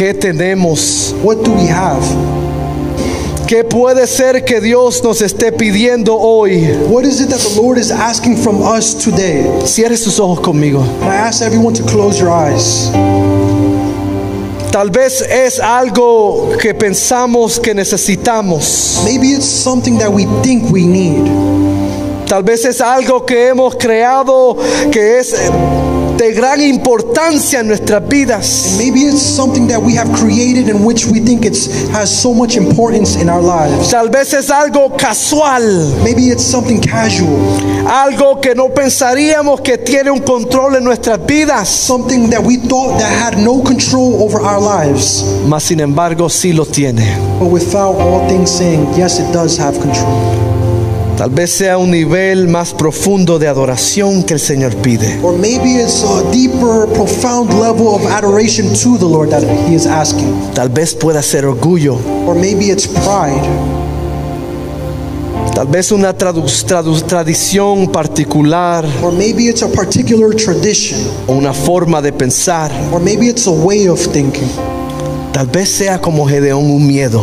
[0.00, 1.14] ¿Qué tenemos?
[1.22, 2.02] What do we have?
[3.46, 6.72] ¿Qué puede ser que Dios nos esté pidiendo hoy?
[6.88, 9.44] What is it that the Lord is asking from us today?
[9.66, 10.82] Cierre sus ojos conmigo.
[11.02, 12.90] I ask everyone to close your eyes.
[14.72, 19.02] Tal vez es algo que pensamos que necesitamos.
[19.04, 21.26] Maybe it's something that we think we need.
[22.26, 24.56] Tal vez es algo que hemos creado
[24.90, 25.50] que es eh,
[26.20, 28.74] de gran importancia en nuestras vidas.
[28.76, 32.56] Maybe it's something that we have created in which we think it's has so much
[32.58, 33.88] importance in our lives.
[33.90, 35.62] Tal vez es algo casual,
[36.04, 37.38] Maybe it's something casual,
[37.86, 41.68] algo que no pensaríamos que tiene un control en nuestras vidas.
[41.70, 45.24] something that we thought that had no control over our lives.
[45.46, 47.16] Mas sin embargo sí lo tiene.
[47.38, 50.59] But without all things saying, yes, it does have control.
[51.20, 55.20] Tal vez sea un nivel más profundo de adoración que el Señor pide.
[55.22, 59.84] Or maybe it's a deeper, profound level of adoration to the Lord that He is
[59.86, 60.32] asking.
[60.54, 61.98] Tal vez pueda ser orgullo.
[62.26, 63.42] Or maybe it's pride.
[65.54, 70.98] Tal vez una tradu- tradu- tradición particular Or maybe it's a particular tradition.
[71.26, 72.70] o una forma de pensar.
[72.94, 74.48] Or maybe it's a way of thinking.
[75.34, 77.22] Tal vez sea como Gedeón un miedo.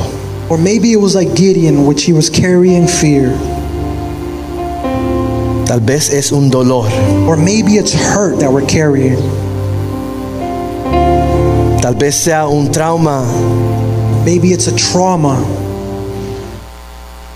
[0.50, 3.34] Or maybe it was like Gideon, which he was carrying fear.
[5.68, 6.86] Tal vez es un dolor.
[7.28, 9.18] Or maybe it's hurt that we're carrying.
[11.82, 13.24] Tal vez sea un trauma,
[14.26, 15.38] Maybe it's a trauma.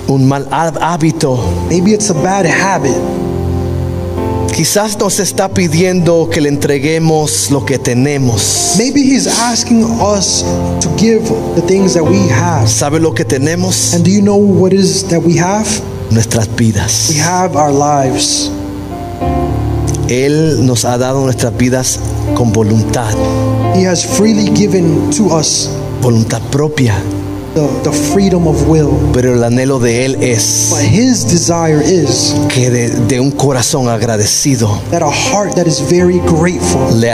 [0.08, 1.38] un mal há- hábito.
[1.70, 2.96] Maybe it's a bad habit.
[4.54, 8.76] Quizás nos está pidiendo que le entreguemos lo que tenemos.
[8.78, 10.44] Maybe he's asking us
[10.82, 11.24] to give
[11.56, 12.68] the things that we have.
[12.68, 13.94] ¿Sabe lo que tenemos?
[13.94, 15.66] And do you know what is that we have?
[16.12, 17.10] Nuestras vidas.
[17.10, 18.52] We have our lives.
[20.10, 22.00] Él nos ha dado nuestras vidas
[22.36, 23.14] con voluntad,
[23.74, 25.70] He has freely given to us
[26.02, 26.94] voluntad propia,
[27.54, 28.92] the, the freedom of will.
[29.14, 33.90] pero el anhelo de Él es But His desire is que de, de un corazón
[33.90, 37.12] agradecido that a heart that is very grateful le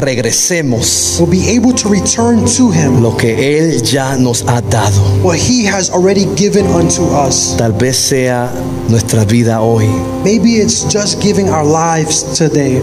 [0.00, 5.00] regresemos will be able to return to Him lo que Él ya nos ha dado.
[5.22, 7.54] what He has already given unto us.
[7.56, 8.48] Tal vez sea
[8.88, 9.86] nuestra vida hoy.
[10.24, 12.82] Maybe it's just giving our lives today.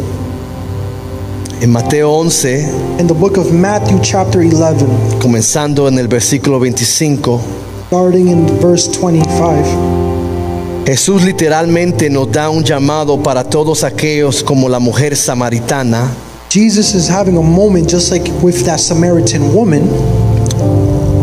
[1.62, 4.84] En Mateo 11, In the book of Matthew, chapter 11,
[5.22, 7.39] comenzando en el versículo 25,
[7.86, 10.84] starting in verse 25.
[10.88, 16.09] Jesús literalmente nos da un llamado para todos aquellos como la mujer samaritana.
[16.49, 19.84] Jesus is having a moment just like with that Samaritan woman,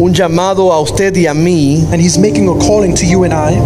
[0.01, 3.35] un llamado a usted y a mí, and he's making a calling to you and
[3.35, 3.59] I,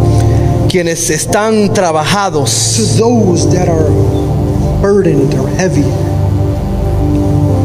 [0.70, 3.90] quienes están to trabajados, those that are
[4.80, 5.84] burdened or heavy,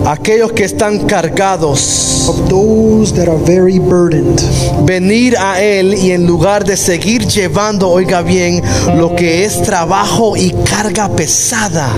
[0.07, 4.41] aquellos que están cargados, of those that are very burdened.
[4.85, 8.61] venir a Él y en lugar de seguir llevando, oiga bien,
[8.95, 11.89] lo que es trabajo y carga pesada,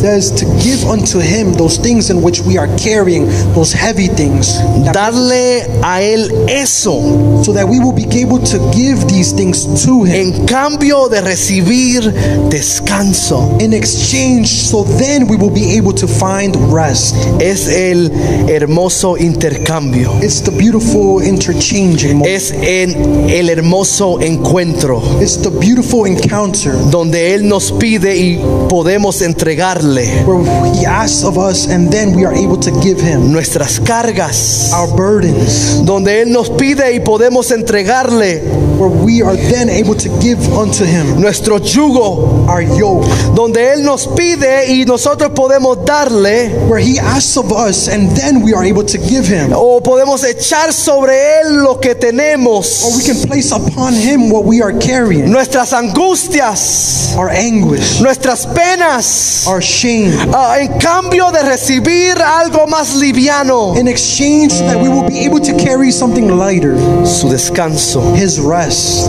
[0.00, 4.56] Says to give unto him those things in which we are carrying, those heavy things,
[4.94, 10.04] darle a Él eso so that we will be able to give these things to
[10.04, 12.00] him en cambio de recibir
[12.48, 13.58] descanso.
[13.60, 17.14] in exchange, so then we will be able to find rest.
[17.40, 18.10] Es el
[18.48, 20.18] hermoso intercambio.
[20.22, 22.34] It's the beautiful interchanging moment.
[22.34, 29.20] Es en el hermoso encuentro It's the beautiful encounter donde Él nos pide y podemos
[29.22, 29.89] entregarle
[30.26, 34.72] where he asks of us and then we are able to give him nuestras cargas,
[34.72, 38.42] our burdens, donde Él nos pide y podemos entregarle.
[38.78, 41.20] Where we are then able to give unto him.
[41.20, 46.48] Nuestro yugo, our yoke, donde Él nos pide y nosotros podemos darle.
[46.66, 49.52] Where he asks of us and then we are able to give him.
[49.54, 52.84] o podemos echar sobre Él lo que tenemos.
[52.84, 58.46] Or we can place upon him what we are carrying, nuestras angustias, our anguish, nuestras
[58.46, 64.76] penas, our shame, ah, en cambio de recibir algo más liviano, in exchange so that
[64.76, 66.76] we will be able to carry something lighter,
[67.06, 68.14] su descanso.
[68.14, 69.08] his rest.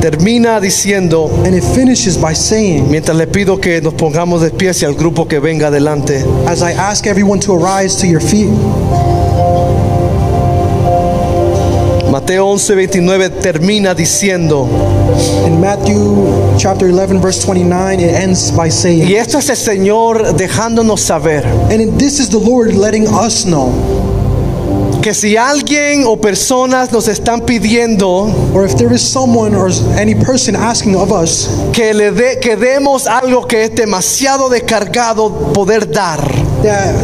[0.00, 4.82] Termina diciendo, And it finishes by saying, mientras le pido que nos pongamos de pies
[4.82, 8.48] y al grupo que venga adelante, as I ask everyone to arise to your feet,
[12.10, 14.66] Mateo 11, 29 termina diciendo,
[15.46, 20.34] in Matthew chapter 11, verse 29, it ends by saying, y esto es el Señor
[20.34, 23.72] dejándonos saber And this is the Lord letting us know,
[25.02, 30.14] que si alguien o personas nos están pidiendo or if there is someone or any
[30.14, 35.90] person asking of us que le dé que demos algo que es demasiado descargado poder
[35.90, 36.20] dar,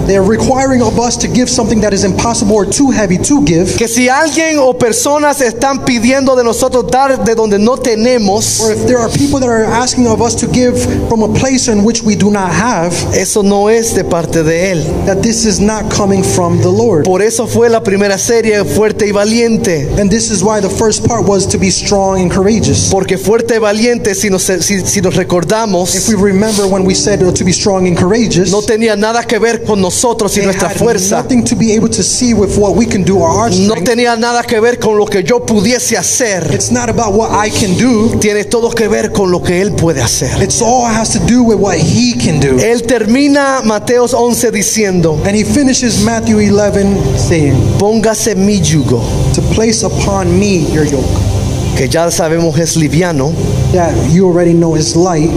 [0.06, 3.76] they're requiring of us to give something that is impossible or too heavy to give,
[3.76, 8.72] que si alguien o personas están pidiendo de nosotros dar de donde no tenemos, or
[8.72, 10.74] if there are people that are asking of us to give
[11.08, 14.72] from a place in which we do not have, eso no es de parte de
[14.72, 15.04] él.
[15.06, 17.04] that this is not coming from the Lord.
[17.04, 19.88] Por eso fue la primera serie fuerte y valiente.
[19.98, 22.90] And this is why the first part was to be strong and courageous.
[22.90, 26.94] Porque fuerte y valiente, si nos, si, si nos recordamos, If we remember when we
[26.94, 30.70] said to be strong and courageous, no tenía nada que ver con nosotros y nuestra
[30.70, 31.24] fuerza.
[33.60, 36.50] No tenía nada que ver con lo que yo pudiese hacer.
[36.52, 38.18] It's not about what I can do.
[38.18, 40.42] Tiene todo que ver con lo que Él puede hacer.
[40.42, 42.58] It's all has to do with what he can do.
[42.58, 49.02] Él termina Mateos 11 diciendo, And he finishes Matthew 11 saying, póngase mi yugo,
[49.34, 51.04] To place upon me your yoke,
[51.76, 53.32] que ya sabemos es liviano,
[53.72, 55.30] that you already know is light,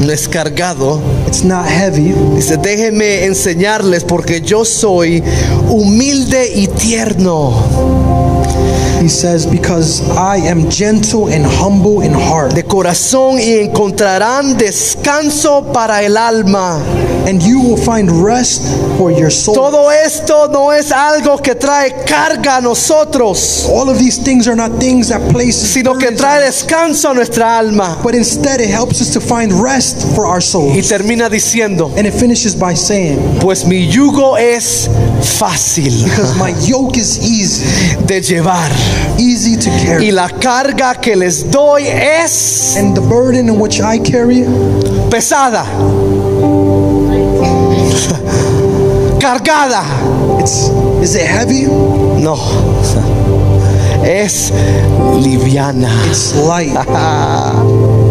[0.00, 1.00] no es cargado.
[1.26, 2.12] it's not heavy.
[2.34, 5.22] Dice, déjenme enseñarles porque yo soy
[5.68, 7.52] humilde y tierno
[9.00, 15.72] He says, Because I am gentle and humble in heart, de corazón y encontrarán descanso
[15.74, 16.80] para el alma.
[17.26, 18.62] and you will find rest
[18.98, 19.54] for your soul.
[19.54, 24.56] Todo esto no es algo que trae carga a nosotros, All of these things are
[24.56, 27.98] not things that places, sino que trae descanso a nuestra alma.
[28.02, 29.83] but instead it helps us to find rest
[30.14, 30.88] for our Y souls.
[30.88, 34.88] termina diciendo, And it finishes by saying, pues mi yugo es
[35.38, 37.64] fácil Because my yoke is easy,
[38.06, 38.70] de llevar
[39.18, 43.80] easy to y carry, la carga que les doy es and the burden in which
[43.80, 44.44] I carry
[45.10, 45.64] pesada,
[49.20, 49.82] cargada.
[50.40, 50.68] It's
[51.02, 51.66] is it heavy?
[51.66, 52.34] No,
[54.04, 54.50] es
[55.22, 55.88] liviana.
[56.08, 56.74] It's light.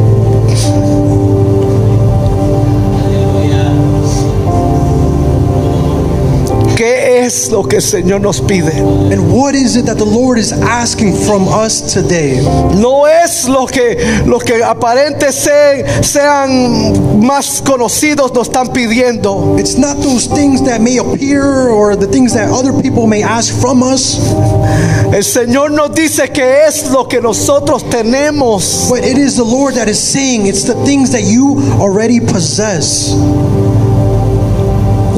[7.23, 8.73] ¿qué es lo que el Señor nos pide?
[9.11, 12.41] And what is it that the Lord is asking from us today?
[12.75, 13.95] No es lo que
[14.25, 19.55] los que aparentes se- sean más conocidos nos están pidiendo.
[19.57, 23.53] It's not those things that may appear or the things that other people may ask
[23.61, 24.19] from us,
[25.13, 28.89] El Señor nos dice que es lo que nosotros tenemos.
[28.89, 33.13] but it is the Lord that is saying it's the things that you already possess.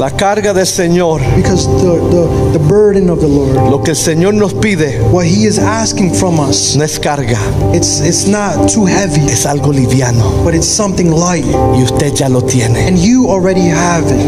[0.05, 3.97] La carga del Señor, Because the, the, the burden of the Lord, lo que el
[3.97, 7.39] Señor nos pide, what He is asking from us, no es carga,
[7.73, 11.43] it's, it's not too heavy, es algo liviano but it's something light.
[11.73, 12.87] y usted ya lo tiene.
[12.87, 14.21] And you already have it.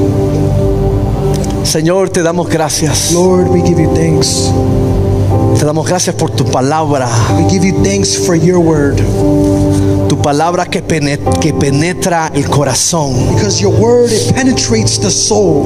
[1.63, 3.11] Señor, te damos gracias.
[3.11, 4.49] Lord, we give you thanks.
[5.57, 8.97] Te damos gracias por tu palabra, We give you thanks for your word.
[10.07, 15.65] tu palabra que, pene- que penetra el corazón, Because your word, it penetrates the soul.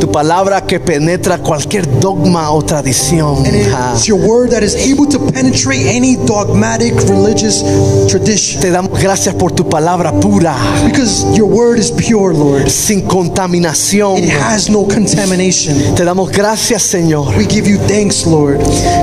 [0.00, 3.38] tu palabra que penetra cualquier dogma o tradición.
[3.46, 3.54] And
[3.94, 7.62] it's your word that is able to penetrate any dogmatic religious
[8.08, 8.60] tradition.
[8.60, 12.68] Te damos gracias por tu palabra pura, Because your word is pure, Lord.
[12.68, 14.18] sin contaminación.
[14.18, 15.94] It has no contamination.
[15.94, 18.58] Te damos gracias, Señor, We give you thanks, Lord.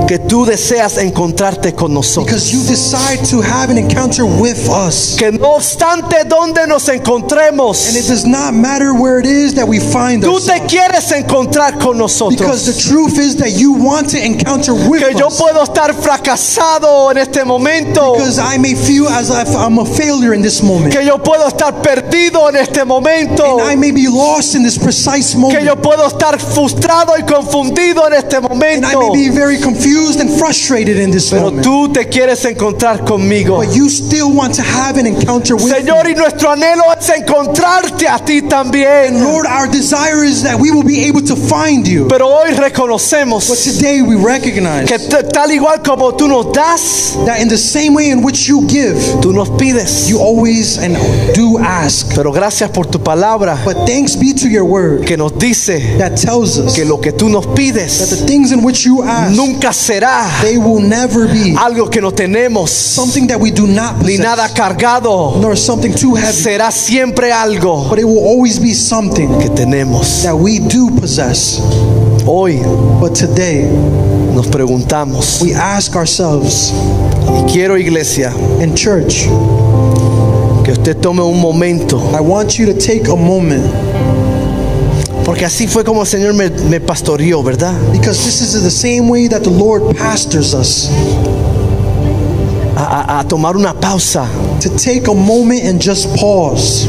[0.06, 2.26] que tú deseas encontrarte con nosotros.
[2.26, 5.14] Because you decide to have an encounter with us.
[5.16, 9.66] Que no obstante donde nos encontremos, And it does not matter where it is that
[9.68, 12.66] we find tú te quieres encontrar con Because nosotros.
[12.66, 15.38] the truth is that you want to encounter with Que yo us.
[15.38, 18.14] puedo estar fracasado en este momento.
[18.14, 20.92] Because I may feel as if I'm a failure in this moment.
[20.94, 23.58] Que yo puedo estar perdido en este momento.
[23.58, 28.06] And I may be lost in this precise Que yo puedo estar frustrado y confundido
[28.06, 29.00] en este And I momento.
[29.12, 31.64] may be very confused and frustrated in this Pero moment.
[31.64, 33.56] tú te quieres encontrar conmigo.
[33.58, 36.12] But you still want to have an encounter with Señor, me.
[36.12, 39.22] y nuestro anhelo es encontrarte a ti también.
[39.22, 42.06] Lord, our desire is that we will be able to find you.
[42.08, 47.48] Pero hoy But today we recognize que tal igual como tú nos das, that in
[47.48, 50.08] the same way in which you give, tú nos pides.
[50.08, 50.96] you always and
[51.34, 52.14] do ask.
[52.14, 56.16] Pero gracias por tu palabra But thanks be to your word que nos dice that
[56.16, 59.72] tells us que lo que tú nos that the things in which you ask, nunca
[59.98, 64.16] será they will never be algo que no tenemos something that we do not ni
[64.16, 65.36] nada possess, cargado.
[65.40, 70.22] nor something too heavy, Será siempre algo but it will always be something que tenemos.
[70.22, 71.58] that we do possess.
[72.26, 72.60] Hoy
[73.00, 73.62] But today,
[74.34, 76.72] nos preguntamos, we ask ourselves
[77.26, 79.24] y quiero iglesia in church,
[80.64, 83.64] que usted tome un momento, I want you to take a moment
[85.28, 87.74] porque así fue como el Señor me, me pastoreó, ¿verdad?
[87.92, 90.88] because this is the same way that the Lord pastors us.
[92.74, 94.26] A, a- a tomar una pausa.
[94.62, 96.86] To take a moment and just pause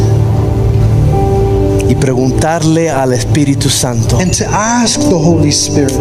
[1.90, 5.98] y preguntarle al Espíritu Santo, and to ask the Holy Spirit,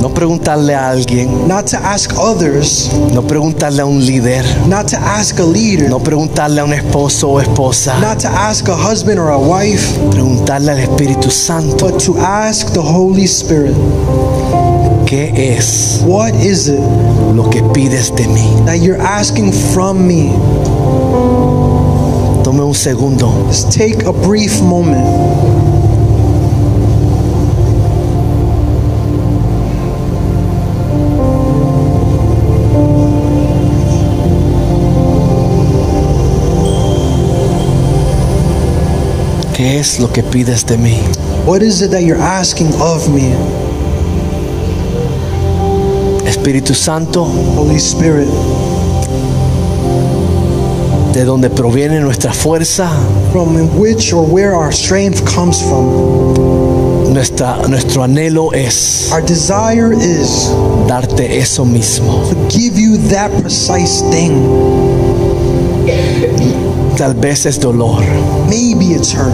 [0.00, 4.96] no preguntarle a alguien, not to ask others, no preguntarle a un líder, not to
[4.96, 9.18] ask a leader, no preguntarle a un esposo o esposa, not to ask a husband
[9.18, 13.74] or a wife, preguntarle al Espíritu Santo, but to ask the Holy Spirit,
[15.06, 16.80] ¿qué es what is it
[17.34, 18.64] lo que pides de mí?
[18.64, 21.49] that you're asking from me?
[22.50, 23.28] Tome un segundo.
[23.46, 25.06] Just take a brief moment.
[39.54, 40.98] ¿Qué es lo que pides de mí?
[41.46, 43.32] What is it that you're asking of me?
[46.26, 47.22] Espíritu Santo,
[47.54, 48.26] Holy Spirit,
[51.12, 52.88] de donde proviene nuestra fuerza,
[53.32, 57.12] from which or where our strength comes from.
[57.12, 60.50] nuestra, nuestro anhelo es Our desire is
[60.86, 62.22] darte eso mismo.
[62.28, 64.30] to give you that precise thing.
[66.96, 68.02] Tal vez es dolor,
[68.48, 69.32] Maybe it's hurt.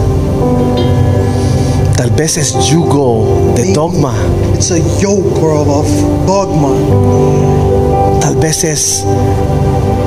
[1.97, 4.13] tal vez es yugo de dogma,
[4.55, 5.85] It's a yoke of
[6.25, 6.71] dogma.
[8.21, 9.03] tal vez es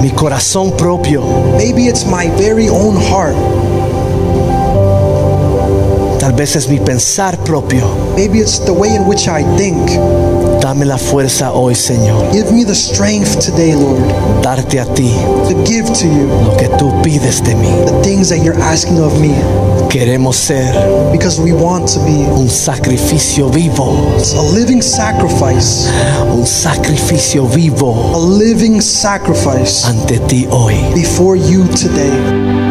[0.01, 1.23] mi corazón propio,
[1.57, 3.37] Maybe it's my very own heart.
[6.19, 7.87] tal vez es mi pensar propio.
[8.17, 9.89] Maybe it's the way in which I think.
[10.61, 14.03] Dame la fuerza hoy, Señor, Give me the strength today, Lord,
[14.43, 15.11] darte a ti
[15.49, 17.69] to give to you lo que tú pides de mí.
[17.87, 19.33] the things that you're asking of me
[19.91, 20.73] Queremos ser
[21.11, 25.91] because we want to be un sacrificio vivo, a living sacrifice,
[26.31, 30.77] un sacrificio vivo a living sacrifice ante ti hoy.
[30.95, 32.70] before you today.